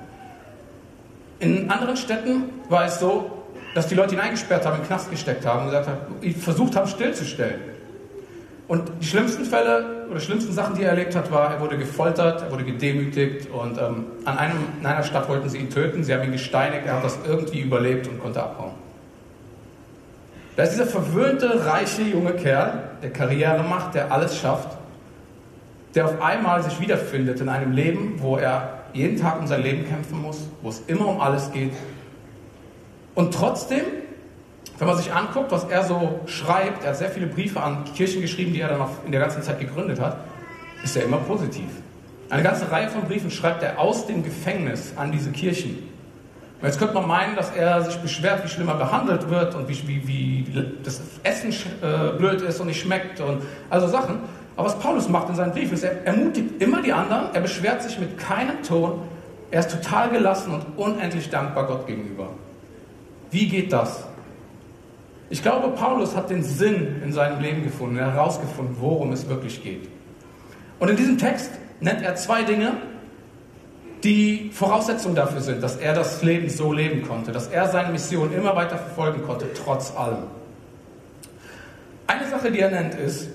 In 1.39 1.71
anderen 1.71 1.97
Städten 1.97 2.43
war 2.69 2.85
es 2.85 2.99
so, 2.99 3.43
dass 3.73 3.88
die 3.88 3.95
Leute 3.95 4.15
ihn 4.15 4.21
eingesperrt 4.21 4.65
haben, 4.65 4.75
in 4.75 4.81
den 4.81 4.88
Knast 4.88 5.09
gesteckt 5.09 5.45
haben 5.45 5.61
und 5.61 5.65
gesagt 5.67 5.88
haben, 5.88 6.33
versucht 6.33 6.75
haben, 6.75 6.88
stillzustellen. 6.88 7.61
Und 8.71 8.89
die 9.01 9.06
schlimmsten 9.06 9.44
Fälle 9.44 10.06
oder 10.09 10.21
schlimmsten 10.21 10.53
Sachen, 10.53 10.75
die 10.75 10.83
er 10.83 10.91
erlebt 10.91 11.13
hat, 11.13 11.29
war, 11.29 11.53
er 11.53 11.59
wurde 11.59 11.77
gefoltert, 11.77 12.41
er 12.41 12.51
wurde 12.53 12.63
gedemütigt 12.63 13.50
und 13.51 13.77
ähm, 13.77 14.06
an 14.23 14.38
einem, 14.38 14.59
in 14.79 14.85
einer 14.85 15.03
Stadt 15.03 15.27
wollten 15.27 15.50
sie 15.50 15.57
ihn 15.57 15.69
töten, 15.69 16.06
sie 16.06 16.13
haben 16.13 16.23
ihn 16.23 16.31
gesteinigt, 16.31 16.85
er 16.85 16.95
hat 16.95 17.03
das 17.03 17.19
irgendwie 17.27 17.59
überlebt 17.59 18.07
und 18.07 18.21
konnte 18.21 18.41
abhauen. 18.41 18.71
Da 20.56 20.63
ist 20.63 20.71
dieser 20.71 20.85
verwöhnte, 20.85 21.65
reiche 21.65 22.03
junge 22.03 22.31
Kerl, 22.31 22.83
der 23.03 23.12
Karriere 23.12 23.62
macht, 23.62 23.94
der 23.94 24.09
alles 24.09 24.38
schafft, 24.38 24.69
der 25.94 26.06
auf 26.06 26.21
einmal 26.21 26.63
sich 26.63 26.79
wiederfindet 26.79 27.41
in 27.41 27.50
einem 27.50 27.74
Leben, 27.74 28.19
wo 28.19 28.38
er 28.38 28.83
jeden 28.94 29.19
Tag 29.19 29.38
um 29.41 29.47
sein 29.47 29.63
Leben 29.63 29.85
kämpfen 29.85 30.21
muss, 30.21 30.47
wo 30.62 30.69
es 30.69 30.81
immer 30.88 31.09
um 31.09 31.19
alles 31.19 31.51
geht. 31.51 31.74
Und 33.15 33.33
trotzdem, 33.33 33.83
wenn 34.81 34.88
man 34.88 34.98
sich 34.98 35.13
anguckt, 35.13 35.51
was 35.51 35.66
er 35.66 35.83
so 35.83 36.22
schreibt, 36.25 36.83
er 36.83 36.89
hat 36.89 36.98
sehr 36.98 37.12
viele 37.12 37.28
Briefe 37.28 37.62
an 37.62 37.83
Kirchen 37.95 38.19
geschrieben, 38.19 38.51
die 38.51 38.62
er 38.62 38.69
dann 38.69 38.80
noch 38.80 39.06
in 39.06 39.12
der 39.12 39.22
ganzen 39.22 39.44
Zeit 39.44 39.60
gegründet 39.60 40.00
hat, 40.00 40.18
ist 40.83 40.98
er 40.98 41.04
immer 41.04 41.18
positiv. 41.18 41.68
Eine 42.31 42.42
ganze 42.42 42.72
Reihe 42.72 42.89
von 42.89 43.04
Briefen 43.04 43.30
schreibt 43.30 43.62
er 43.62 43.78
aus 43.78 44.07
dem 44.07 44.24
Gefängnis 44.24 44.94
an 44.95 45.12
diese 45.12 45.30
Kirchen. 45.30 45.78
Und 46.60 46.66
jetzt 46.66 46.80
könnte 46.80 46.95
man 46.95 47.07
meinen, 47.07 47.36
dass 47.36 47.51
er 47.51 47.83
sich 47.83 47.95
beschwert, 47.98 48.44
wie 48.44 48.48
schlimm 48.48 48.69
er 48.69 48.75
behandelt 48.75 49.30
wird 49.30 49.54
und 49.54 49.69
wie, 49.69 49.88
wie, 49.88 50.07
wie 50.07 50.66
das 50.84 51.00
Essen 51.22 51.51
äh, 51.51 52.18
blöd 52.18 52.42
ist 52.42 52.60
und 52.60 52.66
nicht 52.66 52.81
schmeckt 52.81 53.19
und 53.19 53.44
also 53.69 53.86
Sachen. 53.86 54.22
Aber 54.57 54.66
was 54.66 54.80
Paulus 54.80 55.07
macht 55.07 55.30
in 55.30 55.36
seinen 55.36 55.51
Briefen 55.51 55.75
ist, 55.75 55.84
er 55.84 56.07
ermutigt 56.07 56.60
immer 56.60 56.81
die 56.81 56.92
anderen, 56.92 57.25
er 57.36 57.42
beschwert 57.42 57.84
sich 57.84 58.00
mit 58.00 58.18
keinem 58.18 58.63
Ton, 58.63 59.04
er 59.51 59.60
ist 59.60 59.69
total 59.69 60.10
gelassen 60.10 60.54
und 60.54 60.63
unendlich 60.75 61.30
dankbar 61.30 61.68
Gott 61.68 61.86
gegenüber. 61.86 62.30
Wie 63.30 63.48
geht 63.48 63.72
das? 63.72 64.06
Ich 65.31 65.42
glaube, 65.42 65.69
Paulus 65.69 66.13
hat 66.13 66.30
den 66.30 66.44
Sinn 66.44 67.01
in 67.01 67.13
seinem 67.13 67.39
Leben 67.39 67.63
gefunden, 67.63 67.95
herausgefunden, 67.95 68.75
worum 68.81 69.13
es 69.13 69.30
wirklich 69.30 69.63
geht. 69.63 69.88
Und 70.77 70.89
in 70.89 70.98
diesem 70.98 71.17
Text 71.17 71.51
nennt 71.79 72.01
er 72.01 72.15
zwei 72.15 72.44
Dinge, 72.44 72.74
die 74.03 74.51
Voraussetzung 74.53 75.15
dafür 75.15 75.39
sind, 75.39 75.63
dass 75.63 75.77
er 75.77 75.94
das 75.94 76.22
Leben 76.22 76.50
so 76.50 76.74
leben 76.74 77.08
konnte, 77.08 77.32
dass 77.32 77.48
er 77.48 77.70
seine 77.70 77.94
Mission 77.94 78.34
immer 78.34 78.58
weiter 78.58 78.77
verfolgen 78.77 79.22
konnte, 79.24 79.46
trotz 79.53 79.96
allem. 79.96 80.24
Eine 82.08 82.27
Sache, 82.29 82.51
die 82.51 82.60
er 82.60 82.72
nennt, 82.72 82.96
ist, 82.96 83.29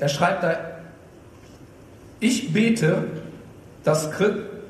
er 0.00 0.08
schreibt 0.08 0.42
da, 0.42 0.56
ich 2.18 2.52
bete, 2.52 3.04
dass, 3.84 4.10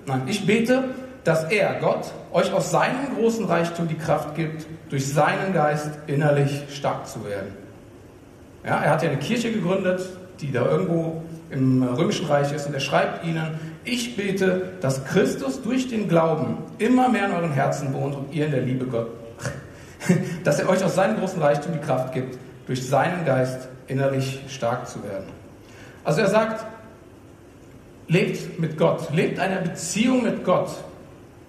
nein, 0.04 0.22
ich 0.26 0.44
bete, 0.44 0.84
dass 1.24 1.44
er, 1.44 1.74
Gott, 1.80 2.12
euch 2.32 2.52
aus 2.52 2.70
seinem 2.70 3.16
großen 3.16 3.44
Reichtum 3.44 3.88
die 3.88 3.96
Kraft 3.96 4.34
gibt, 4.34 4.66
durch 4.90 5.12
seinen 5.12 5.52
Geist 5.52 5.90
innerlich 6.06 6.64
stark 6.72 7.06
zu 7.06 7.24
werden. 7.24 7.52
Ja, 8.64 8.82
er 8.82 8.90
hat 8.90 9.02
ja 9.02 9.10
eine 9.10 9.18
Kirche 9.18 9.52
gegründet, 9.52 10.00
die 10.40 10.52
da 10.52 10.64
irgendwo 10.64 11.22
im 11.50 11.82
Römischen 11.82 12.26
Reich 12.26 12.52
ist, 12.52 12.66
und 12.66 12.74
er 12.74 12.80
schreibt 12.80 13.24
ihnen, 13.24 13.58
ich 13.84 14.16
bete, 14.16 14.72
dass 14.80 15.04
Christus 15.04 15.62
durch 15.62 15.88
den 15.88 16.08
Glauben 16.08 16.58
immer 16.78 17.08
mehr 17.08 17.26
in 17.26 17.32
euren 17.32 17.52
Herzen 17.52 17.92
wohnt 17.92 18.14
und 18.14 18.32
ihr 18.32 18.46
in 18.46 18.52
der 18.52 18.62
Liebe 18.62 18.86
Gott, 18.86 19.08
dass 20.44 20.60
er 20.60 20.68
euch 20.68 20.82
aus 20.82 20.94
seinem 20.94 21.18
großen 21.18 21.40
Reichtum 21.42 21.72
die 21.74 21.84
Kraft 21.84 22.14
gibt, 22.14 22.38
durch 22.66 22.86
seinen 22.88 23.24
Geist 23.24 23.68
innerlich 23.86 24.40
stark 24.48 24.88
zu 24.88 25.02
werden. 25.02 25.26
Also 26.04 26.20
er 26.20 26.28
sagt, 26.28 26.64
lebt 28.08 28.58
mit 28.58 28.78
Gott, 28.78 29.12
lebt 29.12 29.38
eine 29.38 29.60
Beziehung 29.60 30.22
mit 30.22 30.44
Gott, 30.44 30.70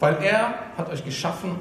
weil 0.04 0.18
er 0.22 0.56
hat 0.78 0.92
euch 0.92 1.06
geschaffen, 1.06 1.52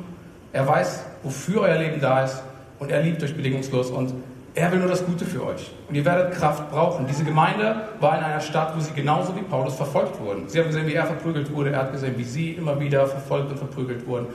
er 0.53 0.67
weiß, 0.67 1.05
wofür 1.23 1.61
euer 1.61 1.79
Leben 1.79 2.01
da 2.01 2.25
ist 2.25 2.43
und 2.81 2.91
er 2.91 3.01
liebt 3.01 3.23
euch 3.23 3.37
bedingungslos 3.37 3.91
und 3.91 4.13
er 4.57 4.73
will 4.73 4.81
nur 4.81 4.89
das 4.89 5.07
Gute 5.07 5.25
für 5.25 5.47
euch. 5.47 5.71
Und 5.89 5.95
ihr 5.95 6.05
werdet 6.05 6.35
Kraft 6.35 6.69
brauchen. 6.69 7.07
Diese 7.07 7.23
Gemeinde 7.23 7.83
war 8.01 8.19
in 8.19 8.25
einer 8.25 8.41
Stadt, 8.41 8.77
wo 8.77 8.81
sie 8.81 8.93
genauso 8.95 9.37
wie 9.37 9.43
Paulus 9.43 9.77
verfolgt 9.77 10.19
wurden. 10.19 10.49
Sie 10.49 10.59
haben 10.59 10.67
gesehen, 10.67 10.89
wie 10.89 10.95
er 10.95 11.07
verprügelt 11.07 11.55
wurde. 11.55 11.71
Er 11.71 11.79
hat 11.79 11.93
gesehen, 11.93 12.15
wie 12.17 12.25
sie 12.25 12.51
immer 12.55 12.81
wieder 12.81 13.07
verfolgt 13.07 13.53
und 13.53 13.59
verprügelt 13.59 14.09
wurden. 14.09 14.27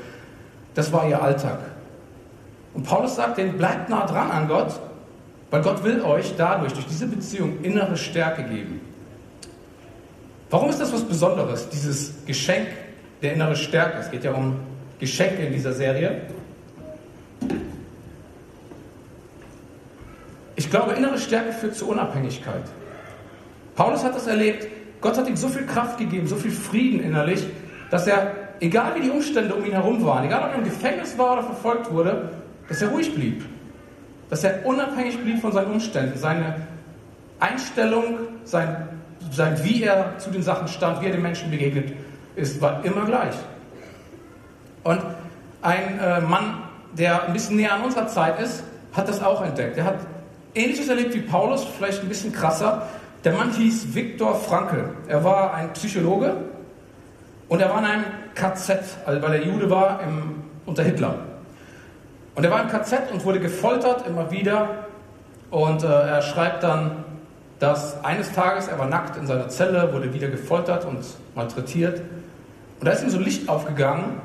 Das 0.74 0.94
war 0.94 1.06
ihr 1.10 1.22
Alltag. 1.22 1.60
Und 2.76 2.84
Paulus 2.84 3.18
sagt 3.18 3.38
denen, 3.38 3.58
bleibt 3.58 3.90
nah 3.90 4.06
dran 4.06 4.32
an 4.32 4.48
Gott, 4.48 4.80
weil 5.52 5.62
Gott 5.62 5.84
will 5.84 6.02
euch 6.02 6.34
dadurch, 6.38 6.72
durch 6.72 6.88
diese 6.88 7.08
Beziehung, 7.08 7.62
innere 7.62 7.98
Stärke 7.98 8.44
geben. 8.44 8.80
Warum 10.50 10.70
ist 10.70 10.80
das 10.80 10.94
was 10.94 11.04
Besonderes, 11.04 11.68
dieses 11.68 12.26
Geschenk 12.26 12.68
der 13.21 13.33
innere 13.33 13.55
Stärke? 13.55 14.00
Es 14.00 14.12
geht 14.12 14.24
ja 14.24 14.31
um 14.31 14.59
Geschenke 15.00 15.43
in 15.43 15.53
dieser 15.53 15.74
Serie. 15.74 16.21
Ich 20.55 20.69
glaube, 20.69 20.93
innere 20.93 21.17
Stärke 21.17 21.51
führt 21.51 21.75
zu 21.75 21.88
Unabhängigkeit. 21.88 22.63
Paulus 23.75 24.03
hat 24.03 24.15
das 24.15 24.25
erlebt. 24.25 24.67
Gott 25.01 25.17
hat 25.17 25.27
ihm 25.27 25.38
so 25.38 25.47
viel 25.47 25.65
Kraft 25.65 26.00
gegeben, 26.00 26.27
so 26.27 26.36
viel 26.36 26.51
Frieden 26.51 27.00
innerlich, 27.01 27.45
dass 27.91 28.07
er, 28.07 28.31
egal 28.59 28.95
wie 28.95 29.01
die 29.01 29.12
Umstände 29.12 29.53
um 29.53 29.63
ihn 29.63 29.74
herum 29.74 30.03
waren, 30.03 30.25
egal 30.25 30.43
ob 30.45 30.51
er 30.53 30.57
im 30.57 30.63
Gefängnis 30.63 31.15
war 31.17 31.33
oder 31.33 31.43
verfolgt 31.43 31.91
wurde, 31.91 32.31
dass 32.67 32.81
er 32.81 32.89
ruhig 32.89 33.13
blieb. 33.13 33.45
Dass 34.31 34.43
er 34.43 34.65
unabhängig 34.65 35.19
blieb 35.19 35.39
von 35.39 35.51
seinen 35.51 35.71
Umständen. 35.71 36.17
Seine 36.17 36.55
Einstellung, 37.39 38.17
sein, 38.43 38.89
sein 39.31 39.63
wie 39.63 39.83
er 39.83 40.17
zu 40.17 40.31
den 40.31 40.41
Sachen 40.41 40.67
stand, 40.67 41.01
wie 41.01 41.05
er 41.05 41.12
den 41.12 41.21
Menschen 41.21 41.51
begegnet 41.51 41.93
ist, 42.38 42.62
war 42.62 42.86
immer 42.86 43.06
gleich. 43.06 43.36
Und 44.84 45.01
ein 45.62 46.00
äh, 46.00 46.22
Mann, 46.22 46.63
der 46.94 47.24
ein 47.24 47.34
bisschen 47.34 47.58
näher 47.58 47.74
an 47.74 47.84
unserer 47.84 48.08
Zeit 48.08 48.39
ist, 48.39 48.63
hat 48.94 49.10
das 49.10 49.22
auch 49.22 49.44
entdeckt. 49.44 49.77
Er 49.77 49.86
hat 49.86 49.98
Ähnliches 50.56 50.88
erlebt 50.88 51.13
wie 51.13 51.22
Paulus, 51.22 51.65
vielleicht 51.65 52.01
ein 52.01 52.10
bisschen 52.10 52.32
krasser. 52.32 52.84
Der 53.24 53.34
Mann 53.34 53.51
hieß 53.51 53.94
Viktor 53.94 54.36
Frankl. 54.36 54.89
Er 55.08 55.24
war 55.24 55.53
ein 55.53 55.74
Psychologe 55.74 56.36
und 57.50 57.62
er 57.62 57.70
war 57.70 57.79
in 57.79 57.86
einem 57.86 58.06
KZ, 58.34 58.79
also 59.06 59.22
weil 59.22 59.34
er 59.34 59.46
Jude 59.46 59.70
war 59.70 60.01
im, 60.01 60.44
unter 60.65 60.84
Hitler. 60.84 61.15
Und 62.36 62.44
er 62.44 62.51
war 62.51 62.62
im 62.62 62.70
KZ 62.70 63.12
und 63.12 63.25
wurde 63.25 63.39
gefoltert 63.39 64.08
immer 64.08 64.32
wieder. 64.32 64.70
Und 65.50 65.84
äh, 65.84 65.88
er 65.88 66.22
schreibt 66.22 66.63
dann, 66.63 67.03
dass 67.60 68.03
eines 68.03 68.32
Tages, 68.32 68.67
er 68.67 68.77
war 68.77 68.88
nackt 68.88 69.17
in 69.17 69.25
seiner 69.25 69.50
Zelle, 69.50 69.91
wurde 69.94 70.13
wieder 70.13 70.27
gefoltert 70.27 70.86
und 70.86 71.00
malträtiert. 71.36 72.01
Und 72.79 72.86
da 72.86 72.91
ist 72.91 73.03
ihm 73.03 73.10
so 73.10 73.19
Licht 73.19 73.50
aufgegangen. 73.50 74.22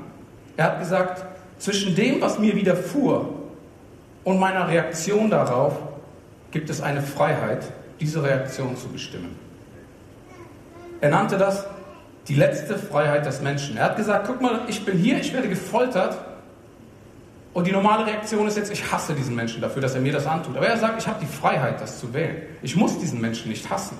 Er 0.56 0.66
hat 0.66 0.78
gesagt, 0.80 1.25
zwischen 1.59 1.94
dem, 1.94 2.21
was 2.21 2.38
mir 2.38 2.54
widerfuhr 2.56 3.32
und 4.25 4.38
meiner 4.38 4.68
Reaktion 4.68 5.30
darauf, 5.30 5.75
gibt 6.50 6.68
es 6.71 6.80
eine 6.80 7.02
Freiheit, 7.02 7.64
diese 8.00 8.23
Reaktion 8.23 8.76
zu 8.76 8.88
bestimmen. 8.88 9.38
Er 11.00 11.11
nannte 11.11 11.38
das 11.38 11.66
die 12.28 12.35
letzte 12.35 12.78
Freiheit 12.78 13.26
des 13.26 13.40
Menschen. 13.40 13.76
Er 13.76 13.85
hat 13.85 13.97
gesagt, 13.97 14.26
guck 14.26 14.40
mal, 14.40 14.61
ich 14.68 14.85
bin 14.85 14.99
hier, 14.99 15.18
ich 15.18 15.32
werde 15.32 15.49
gefoltert 15.49 16.16
und 17.54 17.66
die 17.66 17.73
normale 17.73 18.06
Reaktion 18.06 18.47
ist 18.47 18.56
jetzt, 18.56 18.73
ich 18.73 18.90
hasse 18.90 19.14
diesen 19.14 19.35
Menschen 19.35 19.61
dafür, 19.61 19.82
dass 19.82 19.94
er 19.94 20.00
mir 20.00 20.12
das 20.12 20.26
antut. 20.26 20.56
Aber 20.56 20.66
er 20.66 20.76
sagt, 20.78 21.00
ich 21.00 21.09
habe 21.09 21.18
die 21.21 21.26
Freiheit, 21.26 21.80
das 21.80 21.99
zu 21.99 22.14
wählen. 22.14 22.37
Ich 22.62 22.76
muss 22.76 22.99
diesen 22.99 23.21
Menschen 23.21 23.50
nicht 23.50 23.68
hassen. 23.68 23.99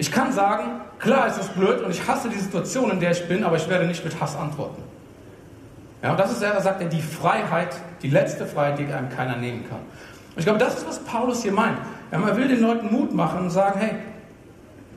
Ich 0.00 0.10
kann 0.10 0.32
sagen, 0.32 0.80
klar, 0.98 1.26
es 1.26 1.36
ist 1.36 1.54
blöd 1.54 1.82
und 1.82 1.90
ich 1.90 2.08
hasse 2.08 2.30
die 2.30 2.38
Situation, 2.38 2.90
in 2.90 3.00
der 3.00 3.10
ich 3.10 3.28
bin, 3.28 3.44
aber 3.44 3.56
ich 3.56 3.68
werde 3.68 3.86
nicht 3.86 4.02
mit 4.02 4.18
Hass 4.18 4.34
antworten. 4.34 4.82
Ja, 6.02 6.12
und 6.12 6.18
das 6.18 6.32
ist, 6.32 6.40
er 6.42 6.58
sagt 6.62 6.80
er, 6.80 6.88
die 6.88 7.02
Freiheit, 7.02 7.76
die 8.00 8.08
letzte 8.08 8.46
Freiheit, 8.46 8.78
die 8.78 8.86
einem 8.86 9.10
keiner 9.10 9.36
nehmen 9.36 9.68
kann. 9.68 9.80
Und 9.80 10.38
ich 10.38 10.44
glaube, 10.46 10.58
das 10.58 10.78
ist, 10.78 10.88
was 10.88 11.00
Paulus 11.00 11.42
hier 11.42 11.52
meint. 11.52 11.76
Man 12.12 12.34
will 12.34 12.48
den 12.48 12.62
Leuten 12.62 12.90
Mut 12.90 13.12
machen 13.12 13.40
und 13.40 13.50
sagen, 13.50 13.78
hey, 13.78 13.96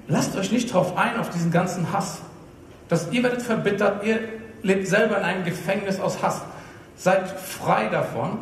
lasst 0.07 0.37
euch 0.37 0.53
nicht 0.53 0.73
drauf 0.73 0.95
ein, 0.95 1.19
auf 1.19 1.29
diesen 1.31 1.51
ganzen 1.51 1.91
Hass. 1.91 2.21
Dass 2.87 3.11
ihr 3.11 3.23
werdet 3.23 3.41
verbittert, 3.41 4.05
ihr 4.05 4.19
lebt 4.61 4.87
selber 4.87 5.17
in 5.17 5.23
einem 5.23 5.43
Gefängnis 5.43 5.99
aus 5.99 6.23
Hass. 6.23 6.43
Seid 6.95 7.27
frei 7.27 7.89
davon 7.89 8.37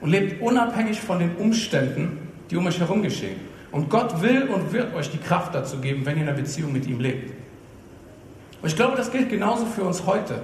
und 0.00 0.08
lebt 0.08 0.40
unabhängig 0.40 1.02
von 1.02 1.18
den 1.18 1.36
Umständen, 1.36 2.30
die 2.50 2.56
um 2.56 2.66
euch 2.66 2.80
herum 2.80 3.02
geschehen. 3.02 3.55
Und 3.76 3.90
Gott 3.90 4.22
will 4.22 4.44
und 4.44 4.72
wird 4.72 4.94
euch 4.94 5.10
die 5.10 5.18
Kraft 5.18 5.54
dazu 5.54 5.76
geben, 5.76 6.06
wenn 6.06 6.16
ihr 6.16 6.22
in 6.22 6.28
einer 6.30 6.38
Beziehung 6.38 6.72
mit 6.72 6.86
ihm 6.86 6.98
lebt. 6.98 7.30
Und 8.62 8.68
ich 8.70 8.74
glaube, 8.74 8.96
das 8.96 9.12
gilt 9.12 9.28
genauso 9.28 9.66
für 9.66 9.82
uns 9.82 10.06
heute. 10.06 10.40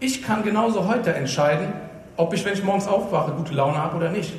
Ich 0.00 0.20
kann 0.20 0.42
genauso 0.42 0.88
heute 0.88 1.14
entscheiden, 1.14 1.72
ob 2.16 2.34
ich, 2.34 2.44
wenn 2.44 2.54
ich 2.54 2.64
morgens 2.64 2.88
aufwache, 2.88 3.30
gute 3.34 3.54
Laune 3.54 3.78
habe 3.78 3.96
oder 3.96 4.10
nicht. 4.10 4.34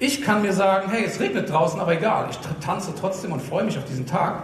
Ich 0.00 0.22
kann 0.22 0.42
mir 0.42 0.52
sagen, 0.52 0.90
hey, 0.90 1.04
es 1.04 1.20
regnet 1.20 1.48
draußen, 1.48 1.78
aber 1.78 1.92
egal, 1.92 2.26
ich 2.30 2.38
tanze 2.58 2.92
trotzdem 2.98 3.30
und 3.30 3.40
freue 3.40 3.62
mich 3.62 3.78
auf 3.78 3.84
diesen 3.84 4.04
Tag. 4.04 4.42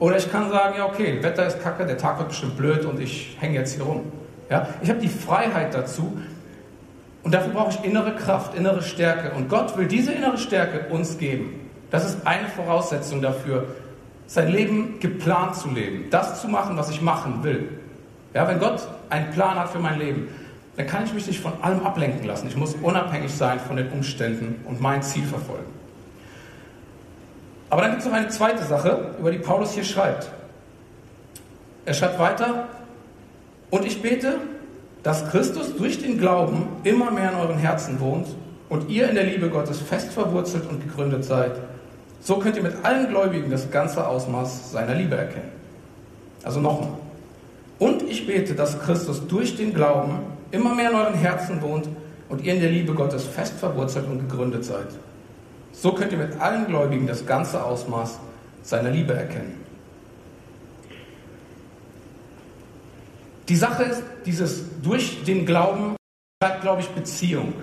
Oder 0.00 0.16
ich 0.16 0.32
kann 0.32 0.50
sagen, 0.50 0.74
ja, 0.76 0.86
okay, 0.86 1.22
Wetter 1.22 1.46
ist 1.46 1.62
kacke, 1.62 1.86
der 1.86 1.98
Tag 1.98 2.18
wird 2.18 2.30
bestimmt 2.30 2.56
blöd 2.56 2.84
und 2.84 2.98
ich 2.98 3.36
hänge 3.38 3.60
jetzt 3.60 3.76
hier 3.76 3.84
rum. 3.84 4.10
Ja? 4.50 4.66
Ich 4.82 4.90
habe 4.90 4.98
die 4.98 5.08
Freiheit 5.08 5.72
dazu 5.72 6.18
und 7.22 7.34
dafür 7.34 7.52
brauche 7.52 7.70
ich 7.70 7.84
innere 7.84 8.14
Kraft, 8.14 8.54
innere 8.54 8.82
Stärke. 8.82 9.34
Und 9.36 9.48
Gott 9.48 9.76
will 9.76 9.86
diese 9.86 10.12
innere 10.12 10.38
Stärke 10.38 10.92
uns 10.92 11.18
geben. 11.18 11.68
Das 11.90 12.04
ist 12.04 12.26
eine 12.26 12.48
Voraussetzung 12.48 13.22
dafür, 13.22 13.66
sein 14.26 14.48
Leben 14.48 15.00
geplant 15.00 15.56
zu 15.56 15.70
leben, 15.70 16.10
das 16.10 16.40
zu 16.40 16.48
machen, 16.48 16.76
was 16.76 16.90
ich 16.90 17.00
machen 17.00 17.42
will. 17.42 17.68
Ja, 18.34 18.46
wenn 18.46 18.58
Gott 18.58 18.86
einen 19.08 19.30
Plan 19.30 19.58
hat 19.58 19.70
für 19.70 19.78
mein 19.78 19.98
Leben, 19.98 20.28
dann 20.76 20.86
kann 20.86 21.04
ich 21.04 21.14
mich 21.14 21.26
nicht 21.26 21.40
von 21.40 21.52
allem 21.62 21.84
ablenken 21.84 22.24
lassen. 22.26 22.46
Ich 22.46 22.56
muss 22.56 22.74
unabhängig 22.74 23.32
sein 23.32 23.58
von 23.58 23.76
den 23.76 23.88
Umständen 23.88 24.60
und 24.66 24.80
mein 24.80 25.02
Ziel 25.02 25.24
verfolgen. 25.24 25.72
Aber 27.70 27.82
dann 27.82 27.90
gibt 27.92 28.02
es 28.02 28.08
noch 28.08 28.14
eine 28.14 28.28
zweite 28.28 28.62
Sache, 28.64 29.14
über 29.18 29.30
die 29.30 29.38
Paulus 29.38 29.72
hier 29.72 29.84
schreibt. 29.84 30.30
Er 31.84 31.94
schreibt 31.94 32.18
weiter, 32.18 32.68
und 33.70 33.84
ich 33.84 34.00
bete, 34.00 34.36
dass 35.08 35.26
Christus 35.30 35.74
durch 35.74 36.02
den 36.02 36.18
Glauben 36.18 36.68
immer 36.84 37.10
mehr 37.10 37.30
in 37.30 37.38
euren 37.38 37.56
Herzen 37.56 37.98
wohnt 37.98 38.26
und 38.68 38.90
ihr 38.90 39.08
in 39.08 39.14
der 39.14 39.24
Liebe 39.24 39.48
Gottes 39.48 39.80
fest 39.80 40.12
verwurzelt 40.12 40.68
und 40.68 40.82
gegründet 40.82 41.24
seid. 41.24 41.52
So 42.20 42.36
könnt 42.36 42.56
ihr 42.56 42.62
mit 42.62 42.84
allen 42.84 43.08
Gläubigen 43.08 43.50
das 43.50 43.70
ganze 43.70 44.06
Ausmaß 44.06 44.70
seiner 44.70 44.94
Liebe 44.94 45.16
erkennen. 45.16 45.48
Also 46.42 46.60
nochmal. 46.60 46.90
Und 47.78 48.02
ich 48.02 48.26
bete, 48.26 48.54
dass 48.54 48.78
Christus 48.80 49.26
durch 49.26 49.56
den 49.56 49.72
Glauben 49.72 50.18
immer 50.50 50.74
mehr 50.74 50.90
in 50.90 50.96
euren 50.96 51.14
Herzen 51.14 51.62
wohnt 51.62 51.88
und 52.28 52.44
ihr 52.44 52.52
in 52.52 52.60
der 52.60 52.70
Liebe 52.70 52.92
Gottes 52.92 53.24
fest 53.24 53.54
verwurzelt 53.58 54.06
und 54.08 54.28
gegründet 54.28 54.66
seid. 54.66 54.88
So 55.72 55.92
könnt 55.92 56.12
ihr 56.12 56.18
mit 56.18 56.38
allen 56.38 56.66
Gläubigen 56.66 57.06
das 57.06 57.24
ganze 57.24 57.64
Ausmaß 57.64 58.18
seiner 58.62 58.90
Liebe 58.90 59.14
erkennen. 59.14 59.67
Die 63.48 63.56
Sache 63.56 63.84
ist, 63.84 64.02
dieses 64.26 64.62
durch 64.82 65.24
den 65.24 65.46
Glauben 65.46 65.96
schreibt, 66.42 66.60
glaube 66.62 66.82
ich, 66.82 66.88
Beziehung. 66.88 67.54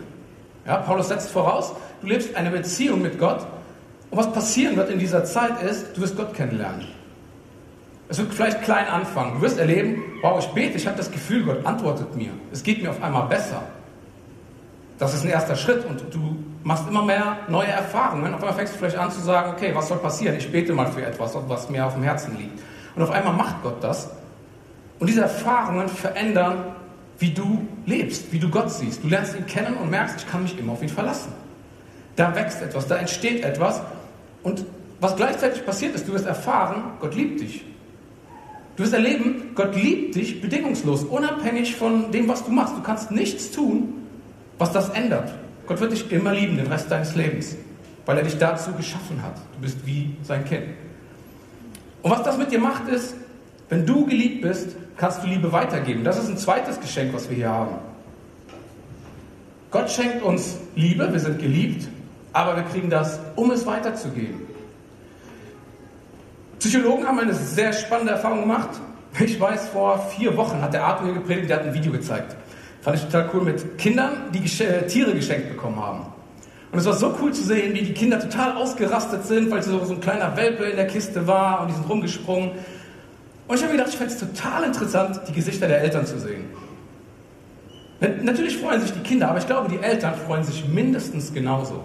Ja, 0.66 0.78
Paulus 0.78 1.10
setzt 1.10 1.30
voraus, 1.30 1.74
du 2.02 2.08
lebst 2.08 2.36
eine 2.36 2.50
Beziehung 2.50 3.02
mit 3.02 3.20
Gott 3.20 3.46
und 4.10 4.18
was 4.18 4.32
passieren 4.34 4.76
wird 4.78 4.90
in 4.90 4.98
dieser 4.98 5.24
Zeit 5.26 5.62
ist, 5.62 5.96
du 5.96 6.02
wirst 6.02 6.18
Gott 6.18 6.34
kennenlernen. 6.34 6.88
Es 8.08 8.18
wird 8.18 8.34
vielleicht 8.34 8.62
klein 8.64 8.88
anfangen. 8.88 9.36
Du 9.36 9.42
wirst 9.42 9.58
erleben, 9.58 10.04
wow, 10.22 10.40
ich 10.40 10.48
bete, 10.54 10.78
ich 10.78 10.86
habe 10.86 10.98
das 10.98 11.12
Gefühl, 11.12 11.44
Gott 11.44 11.66
antwortet 11.66 12.16
mir. 12.16 12.30
Es 12.52 12.62
geht 12.62 12.84
mir 12.84 12.92
auf 12.92 13.02
einmal 13.02 13.28
besser. 13.28 13.64
Das 14.98 15.14
ist 15.14 15.24
ein 15.24 15.30
erster 15.30 15.56
Schritt 15.56 15.86
und 15.86 16.02
du 16.14 16.38
machst 16.64 16.88
immer 16.88 17.04
mehr 17.04 17.38
neue 17.48 17.68
Erfahrungen. 17.68 18.34
Auf 18.34 18.42
einmal 18.42 18.56
fängst 18.56 18.74
du 18.74 18.78
vielleicht 18.78 18.98
an 18.98 19.12
zu 19.12 19.20
sagen, 19.22 19.52
okay, 19.52 19.72
was 19.74 19.88
soll 19.88 19.98
passieren? 19.98 20.38
Ich 20.38 20.52
bete 20.52 20.74
mal 20.74 20.88
für 20.88 21.06
etwas, 21.06 21.36
was 21.48 21.70
mir 21.70 21.86
auf 21.86 21.94
dem 21.94 22.04
Herzen 22.04 22.38
liegt. 22.38 22.60
Und 22.96 23.04
auf 23.04 23.12
einmal 23.12 23.34
macht 23.34 23.62
Gott 23.62 23.84
das. 23.84 24.10
Und 25.00 25.08
diese 25.08 25.22
Erfahrungen 25.22 25.90
verändern, 25.90 26.76
wie 27.20 27.32
du 27.32 27.68
lebst, 27.86 28.32
wie 28.32 28.40
du 28.40 28.50
Gott 28.50 28.72
siehst. 28.72 29.04
Du 29.04 29.08
lernst 29.08 29.36
ihn 29.36 29.46
kennen 29.46 29.76
und 29.78 29.90
merkst, 29.90 30.18
ich 30.20 30.28
kann 30.28 30.44
mich 30.44 30.58
immer 30.58 30.74
auf 30.74 30.82
ihn 30.82 30.90
verlassen. 30.90 31.32
Da 32.16 32.36
wächst 32.36 32.62
etwas, 32.62 32.88
da 32.88 32.98
entsteht 32.98 33.44
etwas. 33.44 33.82
Und 34.44 34.66
was 35.00 35.16
gleichzeitig 35.16 35.66
passiert 35.66 35.96
ist, 35.96 36.08
du 36.08 36.14
wirst 36.14 36.26
erfahren, 36.26 36.94
Gott 37.00 37.16
liebt 37.16 37.42
dich. 37.42 37.66
Du 38.76 38.84
wirst 38.84 38.94
erleben, 38.94 39.52
Gott 39.56 39.76
liebt 39.76 40.16
dich 40.16 40.42
bedingungslos, 40.42 41.04
unabhängig 41.06 41.76
von 41.76 42.12
dem, 42.12 42.28
was 42.28 42.44
du 42.44 42.52
machst. 42.52 42.76
Du 42.76 42.82
kannst 42.82 43.12
nichts 43.12 43.52
tun, 43.52 43.94
was 44.58 44.72
das 44.72 44.90
ändert. 44.90 45.34
Gott 45.68 45.80
wird 45.80 45.94
dich 45.94 46.12
immer 46.12 46.34
lieben, 46.34 46.58
den 46.58 46.68
Rest 46.68 46.92
deines 46.92 47.16
Lebens, 47.16 47.56
weil 48.06 48.18
er 48.18 48.24
dich 48.24 48.38
dazu 48.38 48.72
geschaffen 48.74 49.22
hat. 49.22 49.38
Du 49.56 49.62
bist 49.62 49.86
wie 49.86 50.16
sein 50.24 50.46
Kind. 50.46 50.66
Und 52.02 52.12
was 52.12 52.24
das 52.24 52.38
mit 52.38 52.52
dir 52.52 52.60
macht, 52.60 52.88
ist, 52.88 53.16
wenn 53.70 53.86
du 53.86 54.06
geliebt 54.06 54.42
bist, 54.42 54.76
kannst 54.98 55.24
du 55.24 55.28
Liebe 55.28 55.52
weitergeben. 55.52 56.04
Das 56.04 56.18
ist 56.18 56.30
ein 56.30 56.38
zweites 56.38 56.80
Geschenk, 56.80 57.14
was 57.14 57.30
wir 57.30 57.36
hier 57.36 57.50
haben. 57.50 57.76
Gott 59.72 59.90
schenkt 59.90 60.24
uns 60.24 60.58
Liebe, 60.76 61.12
wir 61.12 61.20
sind 61.20 61.40
geliebt, 61.40 61.88
aber 62.32 62.56
wir 62.56 62.64
kriegen 62.64 62.90
das, 62.90 63.20
um 63.36 63.52
es 63.52 63.66
weiterzugeben. 63.66 64.42
Psychologen 66.60 67.06
haben 67.06 67.20
eine 67.20 67.34
sehr 67.34 67.74
spannende 67.74 68.14
Erfahrung 68.14 68.42
gemacht. 68.42 68.70
Ich 69.20 69.40
weiß, 69.40 69.70
vor 69.70 70.00
vier 70.16 70.36
Wochen 70.36 70.62
hat 70.62 70.74
der 70.74 70.84
Arthur 70.84 71.08
hier 71.08 71.16
gepredigt, 71.16 71.50
der 71.50 71.58
hat 71.58 71.66
ein 71.66 71.74
Video 71.74 71.92
gezeigt. 71.92 72.36
Fand 72.82 72.98
ich 72.98 73.04
total 73.06 73.30
cool 73.34 73.42
mit 73.42 73.78
Kindern, 73.78 74.32
die 74.34 74.46
äh, 74.64 74.86
Tiere 74.88 75.14
geschenkt 75.14 75.50
bekommen 75.50 75.80
haben. 75.80 76.06
Und 76.72 76.80
es 76.80 76.86
war 76.86 76.94
so 76.94 77.16
cool 77.22 77.32
zu 77.34 77.44
sehen, 77.44 77.74
wie 77.74 77.82
die 77.82 77.94
Kinder 77.94 78.20
total 78.20 78.58
ausgerastet 78.58 79.26
sind, 79.26 79.50
weil 79.52 79.64
so, 79.64 79.84
so 79.86 79.94
ein 79.94 80.02
kleiner 80.02 80.36
Welpe 80.36 80.66
in 80.66 80.76
der 80.76 80.88
Kiste 80.88 81.26
war 81.26 81.62
und 81.62 81.70
die 81.70 81.74
sind 81.74 81.88
rumgesprungen. 81.88 82.52
Und 83.48 83.56
ich 83.56 83.64
habe 83.64 83.74
gedacht, 83.74 83.90
ich 83.90 83.98
fände 83.98 84.14
es 84.14 84.20
total 84.20 84.64
interessant, 84.64 85.22
die 85.28 85.34
Gesichter 85.34 85.68
der 85.68 85.82
Eltern 85.82 86.06
zu 86.06 86.20
sehen. 86.20 86.46
Natürlich 88.24 88.58
freuen 88.58 88.82
sich 88.82 88.92
die 88.92 89.00
Kinder, 89.00 89.30
aber 89.30 89.40
ich 89.40 89.48
glaube, 89.48 89.70
die 89.70 89.80
Eltern 89.80 90.16
freuen 90.16 90.44
sich 90.44 90.68
mindestens 90.68 91.34
genauso. 91.34 91.84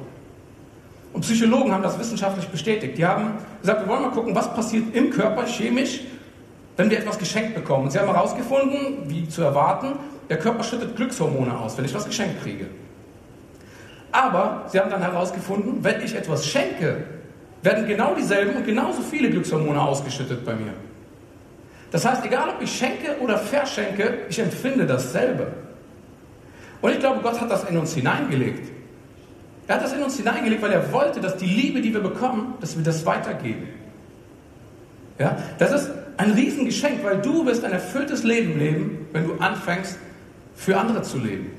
Und 1.13 1.23
Psychologen 1.23 1.73
haben 1.73 1.83
das 1.83 1.99
wissenschaftlich 1.99 2.49
bestätigt. 2.49 2.97
Die 2.99 3.05
haben 3.05 3.39
gesagt, 3.61 3.83
wir 3.83 3.89
wollen 3.89 4.03
mal 4.03 4.11
gucken, 4.11 4.35
was 4.35 4.53
passiert 4.55 4.95
im 4.95 5.11
Körper 5.11 5.45
chemisch, 5.47 6.01
wenn 6.77 6.91
wir 6.91 6.99
etwas 6.99 7.19
geschenkt 7.19 7.55
bekommen. 7.55 7.85
Und 7.85 7.91
sie 7.91 7.99
haben 7.99 8.13
herausgefunden, 8.13 9.09
wie 9.09 9.29
zu 9.29 9.43
erwarten, 9.43 9.93
der 10.29 10.39
Körper 10.39 10.63
schüttet 10.63 10.97
Glückshormone 10.97 11.57
aus, 11.59 11.77
wenn 11.77 11.85
ich 11.85 11.95
was 11.95 12.07
geschenkt 12.07 12.43
kriege. 12.43 12.67
Aber 14.13 14.65
sie 14.69 14.79
haben 14.79 14.91
dann 14.91 15.03
herausgefunden, 15.03 15.83
wenn 15.83 16.01
ich 16.03 16.15
etwas 16.15 16.47
schenke, 16.47 17.05
werden 17.63 17.87
genau 17.87 18.15
dieselben 18.15 18.57
und 18.57 18.65
genauso 18.65 19.03
viele 19.03 19.31
Glückshormone 19.31 19.81
ausgeschüttet 19.81 20.45
bei 20.45 20.55
mir. 20.55 20.73
Das 21.91 22.05
heißt, 22.05 22.25
egal 22.25 22.51
ob 22.51 22.63
ich 22.63 22.73
schenke 22.73 23.17
oder 23.21 23.39
verschenke, 23.39 24.19
ich 24.29 24.39
empfinde 24.39 24.87
dasselbe. 24.87 25.49
Und 26.81 26.93
ich 26.93 27.01
glaube, 27.01 27.21
Gott 27.21 27.41
hat 27.41 27.51
das 27.51 27.65
in 27.65 27.77
uns 27.77 27.95
hineingelegt. 27.95 28.71
Er 29.67 29.77
hat 29.77 29.85
das 29.85 29.93
in 29.93 30.03
uns 30.03 30.17
hineingelegt, 30.17 30.63
weil 30.63 30.73
er 30.73 30.93
wollte, 30.93 31.21
dass 31.21 31.37
die 31.37 31.47
Liebe, 31.47 31.81
die 31.81 31.93
wir 31.93 32.01
bekommen, 32.01 32.55
dass 32.61 32.77
wir 32.77 32.85
das 32.85 33.05
weitergeben. 33.07 33.69
Ja? 35.19 35.37
Das 35.59 35.73
ist 35.73 35.91
ein 36.17 36.33
Riesengeschenk, 36.33 37.05
weil 37.05 37.19
du 37.19 37.47
wirst 37.47 37.65
ein 37.65 37.73
erfülltes 37.73 38.25
Leben 38.25 38.59
leben, 38.59 39.07
wenn 39.13 39.27
du 39.27 39.35
anfängst, 39.35 39.99
für 40.55 40.77
andere 40.77 41.03
zu 41.03 41.19
leben. 41.19 41.53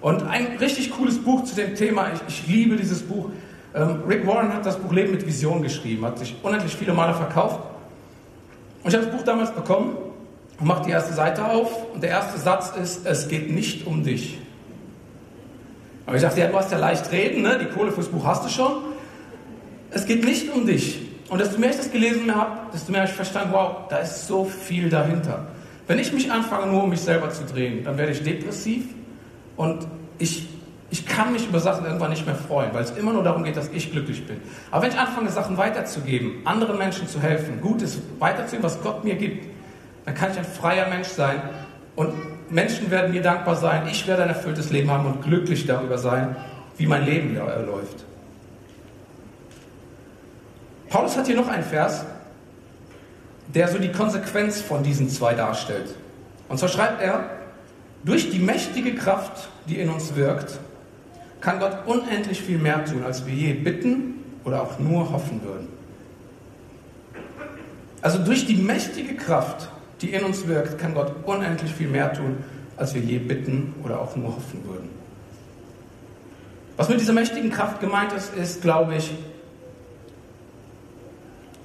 Und 0.00 0.22
ein 0.24 0.56
richtig 0.58 0.90
cooles 0.90 1.18
Buch 1.18 1.44
zu 1.44 1.54
dem 1.54 1.74
Thema, 1.74 2.12
ich, 2.12 2.20
ich 2.28 2.46
liebe 2.46 2.76
dieses 2.76 3.02
Buch. 3.02 3.30
Ähm, 3.74 4.02
Rick 4.08 4.26
Warren 4.26 4.52
hat 4.52 4.64
das 4.66 4.76
Buch 4.78 4.92
Leben 4.92 5.12
mit 5.12 5.26
Vision 5.26 5.62
geschrieben, 5.62 6.04
hat 6.04 6.18
sich 6.18 6.36
unendlich 6.42 6.76
viele 6.76 6.92
Male 6.92 7.14
verkauft. 7.14 7.60
Und 8.86 8.92
ich 8.92 8.98
habe 8.98 9.08
das 9.08 9.16
Buch 9.16 9.24
damals 9.24 9.50
bekommen 9.50 9.96
und 10.60 10.64
mache 10.64 10.84
die 10.84 10.92
erste 10.92 11.12
Seite 11.12 11.44
auf 11.44 11.92
und 11.92 12.04
der 12.04 12.10
erste 12.10 12.38
Satz 12.38 12.72
ist, 12.80 13.04
es 13.04 13.26
geht 13.26 13.50
nicht 13.50 13.84
um 13.84 14.04
dich. 14.04 14.38
Aber 16.06 16.14
ich 16.14 16.22
dachte, 16.22 16.38
ja, 16.38 16.46
du 16.46 16.56
hast 16.56 16.70
ja 16.70 16.78
leicht 16.78 17.10
reden, 17.10 17.42
ne? 17.42 17.58
die 17.60 17.66
Kohle 17.66 17.90
fürs 17.90 18.06
Buch 18.06 18.24
hast 18.24 18.44
du 18.44 18.48
schon. 18.48 18.74
Es 19.90 20.06
geht 20.06 20.24
nicht 20.24 20.54
um 20.54 20.68
dich. 20.68 21.00
Und 21.28 21.40
desto 21.40 21.58
mehr 21.58 21.70
ich 21.70 21.78
das 21.78 21.90
gelesen 21.90 22.32
habe, 22.32 22.60
desto 22.72 22.92
mehr 22.92 23.00
habe 23.00 23.10
ich 23.10 23.16
verstanden, 23.16 23.48
wow, 23.52 23.88
da 23.90 23.96
ist 23.96 24.28
so 24.28 24.44
viel 24.44 24.88
dahinter. 24.88 25.48
Wenn 25.88 25.98
ich 25.98 26.12
mich 26.12 26.30
anfange, 26.30 26.68
nur 26.70 26.84
um 26.84 26.90
mich 26.90 27.00
selber 27.00 27.30
zu 27.30 27.42
drehen, 27.42 27.82
dann 27.82 27.98
werde 27.98 28.12
ich 28.12 28.22
depressiv 28.22 28.84
und 29.56 29.84
ich, 30.20 30.46
ich 30.90 31.04
kann 31.04 31.32
mich 31.32 31.48
über 31.48 31.58
Sachen 31.58 31.84
irgendwann 31.84 32.10
nicht 32.10 32.26
mehr 32.26 32.36
freuen, 32.36 32.72
weil 32.72 32.84
es 32.84 32.92
immer 32.92 33.12
nur 33.12 33.24
darum 33.24 33.42
geht, 33.42 33.56
dass 33.56 33.68
ich 33.68 33.90
glücklich 33.90 34.26
bin. 34.26 34.40
Aber 34.70 34.82
wenn 34.84 34.92
ich 34.92 34.98
anfange, 34.98 35.30
Sachen 35.30 35.56
weiterzugeben, 35.56 36.42
anderen 36.44 36.78
Menschen 36.78 37.08
zu 37.08 37.20
helfen, 37.20 37.60
Gutes 37.60 37.98
weiterzugeben, 38.18 38.62
was 38.62 38.80
Gott 38.82 39.02
mir 39.02 39.16
gibt, 39.16 39.46
dann 40.04 40.14
kann 40.14 40.30
ich 40.30 40.38
ein 40.38 40.44
freier 40.44 40.88
Mensch 40.88 41.08
sein 41.08 41.40
und 41.96 42.12
Menschen 42.50 42.90
werden 42.92 43.12
mir 43.12 43.22
dankbar 43.22 43.56
sein, 43.56 43.88
ich 43.90 44.06
werde 44.06 44.22
ein 44.22 44.28
erfülltes 44.28 44.70
Leben 44.70 44.90
haben 44.90 45.06
und 45.06 45.22
glücklich 45.22 45.66
darüber 45.66 45.98
sein, 45.98 46.36
wie 46.76 46.86
mein 46.86 47.04
Leben 47.04 47.34
läuft. 47.34 48.04
Paulus 50.88 51.16
hat 51.16 51.26
hier 51.26 51.34
noch 51.34 51.48
einen 51.48 51.64
Vers, 51.64 52.04
der 53.52 53.66
so 53.66 53.78
die 53.78 53.90
Konsequenz 53.90 54.60
von 54.60 54.84
diesen 54.84 55.08
zwei 55.08 55.34
darstellt. 55.34 55.94
Und 56.48 56.58
zwar 56.58 56.68
schreibt 56.68 57.02
er, 57.02 57.30
durch 58.04 58.30
die 58.30 58.38
mächtige 58.38 58.94
Kraft, 58.94 59.48
die 59.68 59.80
in 59.80 59.90
uns 59.90 60.14
wirkt, 60.14 60.60
kann 61.40 61.58
Gott 61.58 61.86
unendlich 61.86 62.40
viel 62.40 62.58
mehr 62.58 62.84
tun, 62.84 63.04
als 63.04 63.26
wir 63.26 63.34
je 63.34 63.52
bitten 63.54 64.14
oder 64.44 64.62
auch 64.62 64.78
nur 64.78 65.10
hoffen 65.10 65.42
würden. 65.42 65.68
Also 68.02 68.18
durch 68.18 68.46
die 68.46 68.56
mächtige 68.56 69.14
Kraft, 69.14 69.68
die 70.00 70.10
in 70.10 70.24
uns 70.24 70.46
wirkt, 70.46 70.78
kann 70.78 70.94
Gott 70.94 71.12
unendlich 71.24 71.72
viel 71.72 71.88
mehr 71.88 72.12
tun, 72.12 72.36
als 72.76 72.94
wir 72.94 73.02
je 73.02 73.18
bitten 73.18 73.74
oder 73.82 74.00
auch 74.00 74.14
nur 74.16 74.36
hoffen 74.36 74.62
würden. 74.64 74.90
Was 76.76 76.88
mit 76.88 77.00
dieser 77.00 77.14
mächtigen 77.14 77.50
Kraft 77.50 77.80
gemeint 77.80 78.12
ist, 78.12 78.34
ist, 78.34 78.62
glaube 78.62 78.96
ich, 78.96 79.12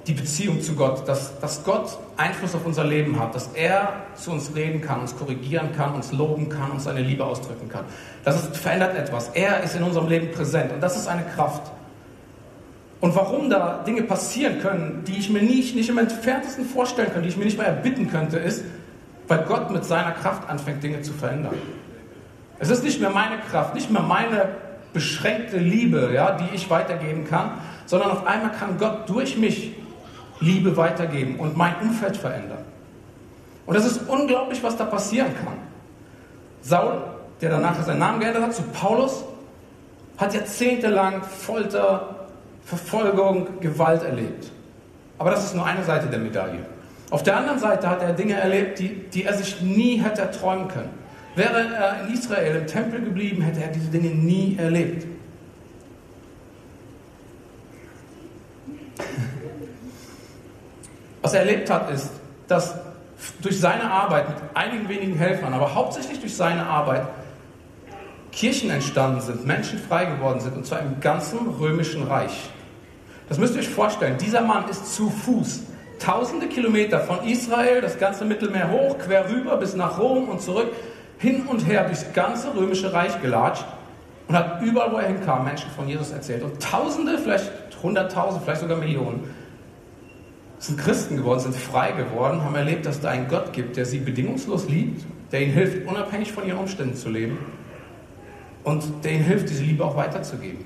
die 0.06 0.14
Beziehung 0.14 0.60
zu 0.60 0.74
Gott, 0.74 1.06
dass, 1.06 1.38
dass 1.38 1.64
Gott 1.64 1.98
Einfluss 2.16 2.54
auf 2.54 2.66
unser 2.66 2.84
Leben 2.84 3.20
hat, 3.20 3.34
dass 3.34 3.48
er 3.54 3.92
zu 4.16 4.32
uns 4.32 4.54
reden 4.54 4.80
kann, 4.80 5.00
uns 5.00 5.16
korrigieren 5.16 5.70
kann, 5.76 5.94
uns 5.94 6.12
loben 6.12 6.48
kann, 6.48 6.72
uns 6.72 6.84
seine 6.84 7.00
Liebe 7.00 7.24
ausdrücken 7.24 7.68
kann. 7.68 7.84
Das 8.24 8.42
ist, 8.42 8.56
verändert 8.56 8.96
etwas. 8.96 9.28
Er 9.34 9.62
ist 9.62 9.76
in 9.76 9.82
unserem 9.82 10.08
Leben 10.08 10.32
präsent 10.32 10.72
und 10.72 10.80
das 10.80 10.96
ist 10.96 11.06
eine 11.06 11.22
Kraft. 11.22 11.70
Und 13.00 13.14
warum 13.14 13.50
da 13.50 13.82
Dinge 13.84 14.02
passieren 14.02 14.60
können, 14.60 15.04
die 15.06 15.18
ich 15.18 15.30
mir 15.30 15.42
nicht, 15.42 15.74
nicht 15.74 15.88
im 15.88 15.98
entferntesten 15.98 16.64
vorstellen 16.64 17.12
kann, 17.12 17.22
die 17.22 17.28
ich 17.28 17.36
mir 17.36 17.44
nicht 17.44 17.58
mal 17.58 17.64
erbitten 17.64 18.10
könnte, 18.10 18.38
ist, 18.38 18.64
weil 19.28 19.44
Gott 19.44 19.70
mit 19.70 19.84
seiner 19.84 20.12
Kraft 20.12 20.48
anfängt, 20.48 20.82
Dinge 20.82 21.02
zu 21.02 21.12
verändern. 21.12 21.54
Es 22.58 22.70
ist 22.70 22.84
nicht 22.84 23.00
mehr 23.00 23.10
meine 23.10 23.38
Kraft, 23.38 23.74
nicht 23.74 23.90
mehr 23.90 24.02
meine 24.02 24.48
beschränkte 24.92 25.58
Liebe, 25.58 26.10
ja, 26.14 26.36
die 26.36 26.54
ich 26.54 26.70
weitergeben 26.70 27.24
kann, 27.24 27.52
sondern 27.86 28.10
auf 28.10 28.26
einmal 28.26 28.52
kann 28.52 28.78
Gott 28.78 29.08
durch 29.08 29.36
mich 29.36 29.74
Liebe 30.42 30.76
weitergeben 30.76 31.36
und 31.36 31.56
mein 31.56 31.74
Umfeld 31.80 32.16
verändern. 32.16 32.64
Und 33.64 33.74
das 33.76 33.86
ist 33.86 34.08
unglaublich, 34.08 34.62
was 34.62 34.76
da 34.76 34.84
passieren 34.84 35.32
kann. 35.44 35.54
Saul, 36.62 37.02
der 37.40 37.50
danach 37.50 37.80
seinen 37.82 37.98
Namen 37.98 38.20
geändert 38.20 38.42
hat 38.42 38.54
zu 38.54 38.62
Paulus, 38.62 39.24
hat 40.18 40.34
jahrzehntelang 40.34 41.22
Folter, 41.22 42.26
Verfolgung, 42.64 43.60
Gewalt 43.60 44.02
erlebt. 44.02 44.50
Aber 45.18 45.30
das 45.30 45.44
ist 45.44 45.54
nur 45.54 45.64
eine 45.64 45.84
Seite 45.84 46.08
der 46.08 46.18
Medaille. 46.18 46.66
Auf 47.10 47.22
der 47.22 47.36
anderen 47.36 47.58
Seite 47.58 47.88
hat 47.88 48.02
er 48.02 48.12
Dinge 48.12 48.34
erlebt, 48.34 48.78
die, 48.78 48.88
die 48.88 49.24
er 49.24 49.34
sich 49.34 49.60
nie 49.60 49.96
hätte 49.96 50.22
erträumen 50.22 50.68
können. 50.68 50.90
Wäre 51.34 51.74
er 51.74 52.06
in 52.06 52.14
Israel 52.14 52.56
im 52.56 52.66
Tempel 52.66 53.00
geblieben, 53.02 53.42
hätte 53.42 53.62
er 53.62 53.68
diese 53.68 53.90
Dinge 53.90 54.10
nie 54.10 54.56
erlebt. 54.58 55.06
Was 61.22 61.34
er 61.34 61.40
erlebt 61.40 61.70
hat, 61.70 61.90
ist, 61.90 62.10
dass 62.48 62.74
durch 63.40 63.58
seine 63.60 63.90
Arbeit 63.90 64.28
mit 64.28 64.38
einigen 64.54 64.88
wenigen 64.88 65.14
Helfern, 65.14 65.54
aber 65.54 65.74
hauptsächlich 65.74 66.20
durch 66.20 66.36
seine 66.36 66.66
Arbeit, 66.66 67.06
Kirchen 68.32 68.70
entstanden 68.70 69.20
sind, 69.20 69.46
Menschen 69.46 69.78
frei 69.78 70.06
geworden 70.06 70.40
sind, 70.40 70.56
und 70.56 70.66
zwar 70.66 70.80
im 70.80 71.00
ganzen 71.00 71.38
römischen 71.60 72.04
Reich. 72.04 72.50
Das 73.28 73.38
müsst 73.38 73.54
ihr 73.54 73.60
euch 73.60 73.68
vorstellen. 73.68 74.16
Dieser 74.18 74.40
Mann 74.40 74.68
ist 74.68 74.94
zu 74.94 75.10
Fuß 75.10 75.62
tausende 75.98 76.48
Kilometer 76.48 77.00
von 77.00 77.24
Israel, 77.26 77.80
das 77.80 77.98
ganze 77.98 78.24
Mittelmeer 78.24 78.70
hoch, 78.70 78.98
quer 78.98 79.30
rüber 79.30 79.56
bis 79.56 79.76
nach 79.76 79.98
Rom 79.98 80.28
und 80.28 80.40
zurück, 80.40 80.72
hin 81.18 81.46
und 81.46 81.60
her 81.60 81.84
durchs 81.84 82.12
ganze 82.12 82.54
römische 82.56 82.92
Reich 82.92 83.20
gelatscht 83.22 83.64
und 84.26 84.36
hat 84.36 84.62
überall, 84.62 84.92
wo 84.92 84.96
er 84.96 85.06
hinkam, 85.06 85.44
Menschen 85.44 85.70
von 85.70 85.86
Jesus 85.86 86.10
erzählt. 86.10 86.42
Und 86.42 86.60
Tausende, 86.60 87.18
vielleicht 87.18 87.50
Hunderttausend, 87.82 88.44
vielleicht 88.44 88.60
sogar 88.60 88.78
Millionen 88.78 89.28
sind 90.62 90.78
Christen 90.78 91.16
geworden, 91.16 91.40
sind 91.40 91.56
frei 91.56 91.90
geworden, 91.90 92.44
haben 92.44 92.54
erlebt, 92.54 92.86
dass 92.86 93.00
da 93.00 93.10
einen 93.10 93.26
Gott 93.26 93.52
gibt, 93.52 93.76
der 93.76 93.84
sie 93.84 93.98
bedingungslos 93.98 94.68
liebt, 94.68 95.04
der 95.32 95.42
ihnen 95.42 95.52
hilft, 95.52 95.88
unabhängig 95.88 96.30
von 96.30 96.46
ihren 96.46 96.58
Umständen 96.58 96.94
zu 96.94 97.08
leben 97.08 97.36
und 98.62 98.84
der 99.02 99.10
ihnen 99.10 99.24
hilft, 99.24 99.50
diese 99.50 99.64
Liebe 99.64 99.84
auch 99.84 99.96
weiterzugeben. 99.96 100.64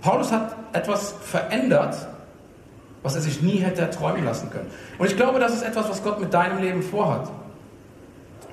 Paulus 0.00 0.32
hat 0.32 0.56
etwas 0.72 1.14
verändert, 1.22 1.94
was 3.04 3.14
er 3.14 3.20
sich 3.20 3.40
nie 3.40 3.58
hätte 3.58 3.82
erträumen 3.82 4.24
lassen 4.24 4.50
können. 4.50 4.66
Und 4.98 5.06
ich 5.06 5.16
glaube, 5.16 5.38
das 5.38 5.54
ist 5.54 5.62
etwas, 5.62 5.88
was 5.88 6.02
Gott 6.02 6.20
mit 6.20 6.34
deinem 6.34 6.60
Leben 6.60 6.82
vorhat. 6.82 7.30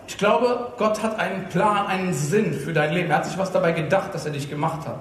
Ich 0.07 0.17
glaube, 0.19 0.73
Gott 0.77 1.01
hat 1.01 1.17
einen 1.17 1.49
Plan, 1.49 1.87
einen 1.87 2.13
Sinn 2.13 2.53
für 2.53 2.73
dein 2.73 2.93
Leben. 2.93 3.09
Er 3.09 3.17
hat 3.17 3.25
sich 3.25 3.37
was 3.39 3.51
dabei 3.51 3.71
gedacht, 3.71 4.13
dass 4.13 4.27
er 4.27 4.31
dich 4.31 4.47
gemacht 4.47 4.87
hat. 4.87 4.99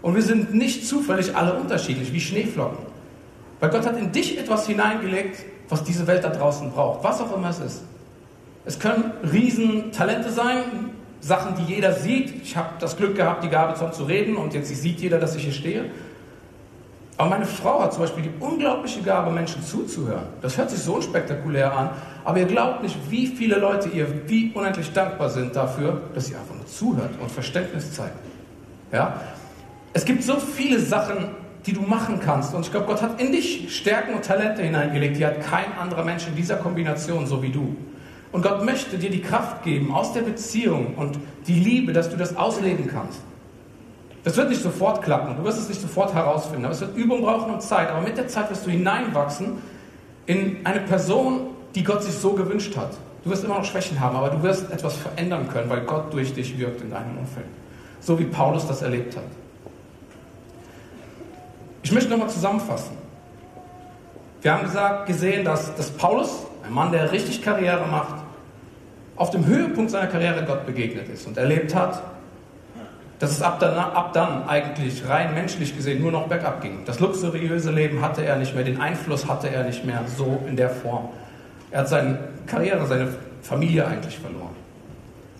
Und 0.00 0.14
wir 0.14 0.22
sind 0.22 0.54
nicht 0.54 0.86
zufällig 0.86 1.34
alle 1.34 1.54
unterschiedlich, 1.54 2.12
wie 2.12 2.20
Schneeflocken. 2.20 2.89
Weil 3.60 3.70
Gott 3.70 3.86
hat 3.86 3.96
in 3.98 4.10
dich 4.10 4.38
etwas 4.38 4.66
hineingelegt, 4.66 5.44
was 5.68 5.84
diese 5.84 6.06
Welt 6.06 6.24
da 6.24 6.30
draußen 6.30 6.70
braucht, 6.72 7.04
was 7.04 7.20
auch 7.20 7.36
immer 7.36 7.50
es 7.50 7.60
ist. 7.60 7.82
Es 8.64 8.78
können 8.78 9.12
Riesentalente 9.30 10.30
sein, 10.30 10.90
Sachen, 11.20 11.54
die 11.56 11.74
jeder 11.74 11.92
sieht. 11.92 12.42
Ich 12.42 12.56
habe 12.56 12.70
das 12.80 12.96
Glück 12.96 13.14
gehabt, 13.14 13.44
die 13.44 13.48
Gabe 13.48 13.74
zu 13.92 14.04
reden 14.04 14.36
und 14.36 14.54
jetzt 14.54 14.74
sieht 14.74 15.00
jeder, 15.00 15.18
dass 15.18 15.36
ich 15.36 15.44
hier 15.44 15.52
stehe. 15.52 15.84
Aber 17.18 17.28
meine 17.28 17.44
Frau 17.44 17.82
hat 17.82 17.92
zum 17.92 18.02
Beispiel 18.02 18.22
die 18.22 18.32
unglaubliche 18.42 19.02
Gabe, 19.02 19.30
Menschen 19.30 19.62
zuzuhören. 19.62 20.22
Das 20.40 20.56
hört 20.56 20.70
sich 20.70 20.80
so 20.80 20.94
unspektakulär 20.94 21.76
an, 21.76 21.90
aber 22.24 22.38
ihr 22.38 22.46
glaubt 22.46 22.82
nicht, 22.82 22.96
wie 23.10 23.26
viele 23.26 23.58
Leute 23.58 23.90
ihr 23.90 24.06
wie 24.26 24.50
unendlich 24.54 24.90
dankbar 24.94 25.28
sind 25.28 25.54
dafür, 25.54 26.00
dass 26.14 26.28
sie 26.28 26.34
einfach 26.34 26.54
nur 26.54 26.66
zuhört 26.66 27.10
und 27.20 27.30
Verständnis 27.30 27.92
zeigt. 27.92 28.16
Ja? 28.90 29.20
Es 29.92 30.06
gibt 30.06 30.22
so 30.22 30.36
viele 30.36 30.80
Sachen, 30.80 31.28
die 31.66 31.72
du 31.72 31.82
machen 31.82 32.20
kannst. 32.24 32.54
Und 32.54 32.64
ich 32.64 32.70
glaube, 32.70 32.86
Gott 32.86 33.02
hat 33.02 33.20
in 33.20 33.32
dich 33.32 33.74
Stärken 33.76 34.14
und 34.14 34.24
Talente 34.24 34.62
hineingelegt, 34.62 35.16
die 35.18 35.26
hat 35.26 35.40
kein 35.42 35.72
anderer 35.78 36.04
Mensch 36.04 36.26
in 36.26 36.34
dieser 36.34 36.56
Kombination, 36.56 37.26
so 37.26 37.42
wie 37.42 37.50
du. 37.50 37.76
Und 38.32 38.42
Gott 38.42 38.64
möchte 38.64 38.96
dir 38.96 39.10
die 39.10 39.20
Kraft 39.20 39.64
geben 39.64 39.92
aus 39.92 40.12
der 40.12 40.22
Beziehung 40.22 40.94
und 40.94 41.18
die 41.46 41.58
Liebe, 41.58 41.92
dass 41.92 42.10
du 42.10 42.16
das 42.16 42.36
ausleben 42.36 42.86
kannst. 42.86 43.20
Das 44.22 44.36
wird 44.36 44.50
nicht 44.50 44.62
sofort 44.62 45.02
klappen, 45.02 45.36
du 45.36 45.44
wirst 45.44 45.58
es 45.58 45.68
nicht 45.68 45.80
sofort 45.80 46.14
herausfinden, 46.14 46.66
aber 46.66 46.74
es 46.74 46.80
wird 46.80 46.94
Übung 46.96 47.22
brauchen 47.22 47.52
und 47.52 47.62
Zeit. 47.62 47.88
Aber 47.88 48.02
mit 48.02 48.18
der 48.18 48.28
Zeit 48.28 48.50
wirst 48.50 48.66
du 48.66 48.70
hineinwachsen 48.70 49.54
in 50.26 50.58
eine 50.64 50.80
Person, 50.80 51.48
die 51.74 51.82
Gott 51.82 52.02
sich 52.02 52.14
so 52.14 52.32
gewünscht 52.32 52.76
hat. 52.76 52.90
Du 53.24 53.30
wirst 53.30 53.44
immer 53.44 53.58
noch 53.58 53.64
Schwächen 53.64 53.98
haben, 53.98 54.16
aber 54.16 54.30
du 54.30 54.42
wirst 54.42 54.70
etwas 54.70 54.96
verändern 54.96 55.48
können, 55.48 55.68
weil 55.68 55.82
Gott 55.82 56.12
durch 56.12 56.32
dich 56.34 56.58
wirkt 56.58 56.82
in 56.82 56.90
deinem 56.90 57.18
Umfeld. 57.18 57.46
So 58.00 58.18
wie 58.18 58.24
Paulus 58.24 58.66
das 58.66 58.82
erlebt 58.82 59.16
hat. 59.16 59.24
Ich 61.82 61.92
möchte 61.92 62.10
nochmal 62.10 62.28
zusammenfassen. 62.28 62.96
Wir 64.42 64.52
haben 64.52 64.64
gesagt, 64.64 65.06
gesehen, 65.06 65.44
dass, 65.44 65.74
dass 65.74 65.90
Paulus, 65.90 66.46
ein 66.64 66.72
Mann, 66.72 66.92
der 66.92 67.12
richtig 67.12 67.42
Karriere 67.42 67.86
macht, 67.86 68.22
auf 69.16 69.30
dem 69.30 69.44
Höhepunkt 69.44 69.90
seiner 69.90 70.06
Karriere 70.06 70.44
Gott 70.44 70.64
begegnet 70.64 71.08
ist 71.08 71.26
und 71.26 71.36
erlebt 71.36 71.74
hat, 71.74 72.02
dass 73.18 73.32
es 73.32 73.42
ab 73.42 73.60
dann, 73.60 73.76
ab 73.76 74.14
dann 74.14 74.48
eigentlich 74.48 75.06
rein 75.06 75.34
menschlich 75.34 75.76
gesehen 75.76 76.00
nur 76.00 76.10
noch 76.10 76.26
bergab 76.26 76.62
ging. 76.62 76.84
Das 76.86 77.00
luxuriöse 77.00 77.70
Leben 77.70 78.00
hatte 78.00 78.24
er 78.24 78.36
nicht 78.36 78.54
mehr, 78.54 78.64
den 78.64 78.80
Einfluss 78.80 79.28
hatte 79.28 79.50
er 79.50 79.64
nicht 79.64 79.84
mehr 79.84 80.04
so 80.16 80.42
in 80.48 80.56
der 80.56 80.70
Form. 80.70 81.10
Er 81.70 81.80
hat 81.80 81.88
seine 81.90 82.18
Karriere, 82.46 82.86
seine 82.86 83.08
Familie 83.42 83.86
eigentlich 83.86 84.18
verloren. 84.18 84.56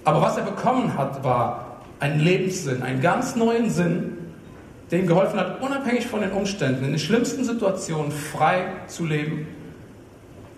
Aber 0.04 0.20
was 0.20 0.36
er 0.36 0.44
bekommen 0.44 0.96
hat, 0.96 1.24
war 1.24 1.78
ein 2.00 2.20
Lebenssinn, 2.20 2.82
einen 2.82 3.00
ganz 3.00 3.34
neuen 3.34 3.70
Sinn, 3.70 4.09
der 4.90 4.98
ihm 4.98 5.06
geholfen 5.06 5.38
hat, 5.38 5.62
unabhängig 5.62 6.06
von 6.06 6.20
den 6.20 6.32
Umständen, 6.32 6.84
in 6.84 6.90
den 6.90 6.98
schlimmsten 6.98 7.44
Situationen 7.44 8.10
frei 8.10 8.66
zu 8.88 9.06
leben. 9.06 9.46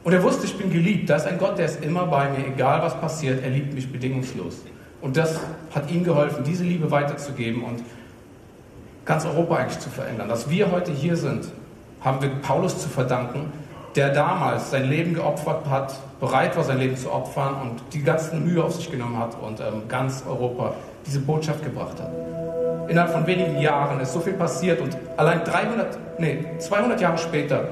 Und 0.04 0.12
er 0.12 0.22
wusste, 0.22 0.46
ich 0.46 0.56
bin 0.56 0.70
geliebt. 0.70 1.10
Da 1.10 1.16
ist 1.16 1.26
ein 1.26 1.38
Gott, 1.38 1.58
der 1.58 1.66
ist 1.66 1.84
immer 1.84 2.06
bei 2.06 2.30
mir, 2.30 2.46
egal 2.46 2.82
was 2.82 2.98
passiert, 3.00 3.42
er 3.44 3.50
liebt 3.50 3.74
mich 3.74 3.90
bedingungslos. 3.90 4.62
Und 5.00 5.16
das 5.16 5.38
hat 5.74 5.90
ihm 5.90 6.04
geholfen, 6.04 6.44
diese 6.44 6.64
Liebe 6.64 6.90
weiterzugeben 6.90 7.62
und 7.62 7.82
ganz 9.04 9.24
Europa 9.24 9.56
eigentlich 9.56 9.80
zu 9.80 9.90
verändern. 9.90 10.28
Dass 10.28 10.48
wir 10.48 10.70
heute 10.70 10.92
hier 10.92 11.16
sind, 11.16 11.46
haben 12.00 12.22
wir 12.22 12.30
Paulus 12.30 12.80
zu 12.80 12.88
verdanken, 12.88 13.52
der 13.96 14.10
damals 14.10 14.70
sein 14.70 14.88
Leben 14.88 15.14
geopfert 15.14 15.68
hat, 15.68 15.94
bereit 16.18 16.56
war, 16.56 16.64
sein 16.64 16.78
Leben 16.78 16.96
zu 16.96 17.12
opfern 17.12 17.54
und 17.60 17.82
die 17.92 18.02
ganze 18.02 18.36
Mühe 18.36 18.62
auf 18.62 18.74
sich 18.74 18.90
genommen 18.90 19.18
hat 19.18 19.36
und 19.40 19.60
ähm, 19.60 19.82
ganz 19.88 20.24
Europa 20.26 20.74
diese 21.06 21.20
Botschaft 21.20 21.62
gebracht 21.62 22.00
hat. 22.00 22.10
Innerhalb 22.88 23.12
von 23.12 23.26
wenigen 23.26 23.58
Jahren 23.58 24.00
ist 24.00 24.12
so 24.12 24.20
viel 24.20 24.32
passiert 24.34 24.80
und 24.80 24.96
allein 25.16 25.44
300, 25.44 25.98
nee, 26.18 26.44
200 26.58 27.00
Jahre 27.00 27.18
später 27.18 27.68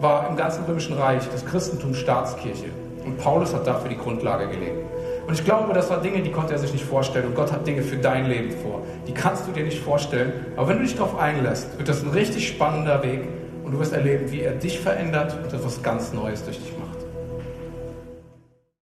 war 0.00 0.28
im 0.28 0.36
ganzen 0.36 0.64
Römischen 0.64 0.96
Reich 0.96 1.22
das 1.30 1.44
Christentum 1.44 1.94
Staatskirche. 1.94 2.66
Und 3.04 3.18
Paulus 3.18 3.54
hat 3.54 3.66
dafür 3.66 3.90
die 3.90 3.98
Grundlage 3.98 4.48
gelegt. 4.48 4.78
Und 5.26 5.34
ich 5.34 5.44
glaube, 5.44 5.72
das 5.72 5.90
waren 5.90 6.02
Dinge, 6.02 6.20
die 6.20 6.30
konnte 6.30 6.52
er 6.52 6.58
sich 6.58 6.72
nicht 6.72 6.84
vorstellen. 6.84 7.26
Und 7.26 7.34
Gott 7.34 7.52
hat 7.52 7.66
Dinge 7.66 7.82
für 7.82 7.96
dein 7.96 8.26
Leben 8.26 8.50
vor. 8.50 8.82
Die 9.06 9.12
kannst 9.12 9.46
du 9.46 9.52
dir 9.52 9.64
nicht 9.64 9.82
vorstellen. 9.82 10.32
Aber 10.56 10.68
wenn 10.68 10.78
du 10.78 10.84
dich 10.84 10.96
darauf 10.96 11.18
einlässt, 11.18 11.78
wird 11.78 11.88
das 11.88 12.02
ein 12.02 12.10
richtig 12.10 12.48
spannender 12.48 13.02
Weg. 13.02 13.22
Und 13.64 13.72
du 13.72 13.78
wirst 13.78 13.94
erleben, 13.94 14.30
wie 14.30 14.42
er 14.42 14.52
dich 14.52 14.80
verändert 14.80 15.36
und 15.42 15.52
etwas 15.52 15.82
ganz 15.82 16.12
Neues 16.12 16.44
durch 16.44 16.58
dich 16.58 16.72
macht. 16.78 16.83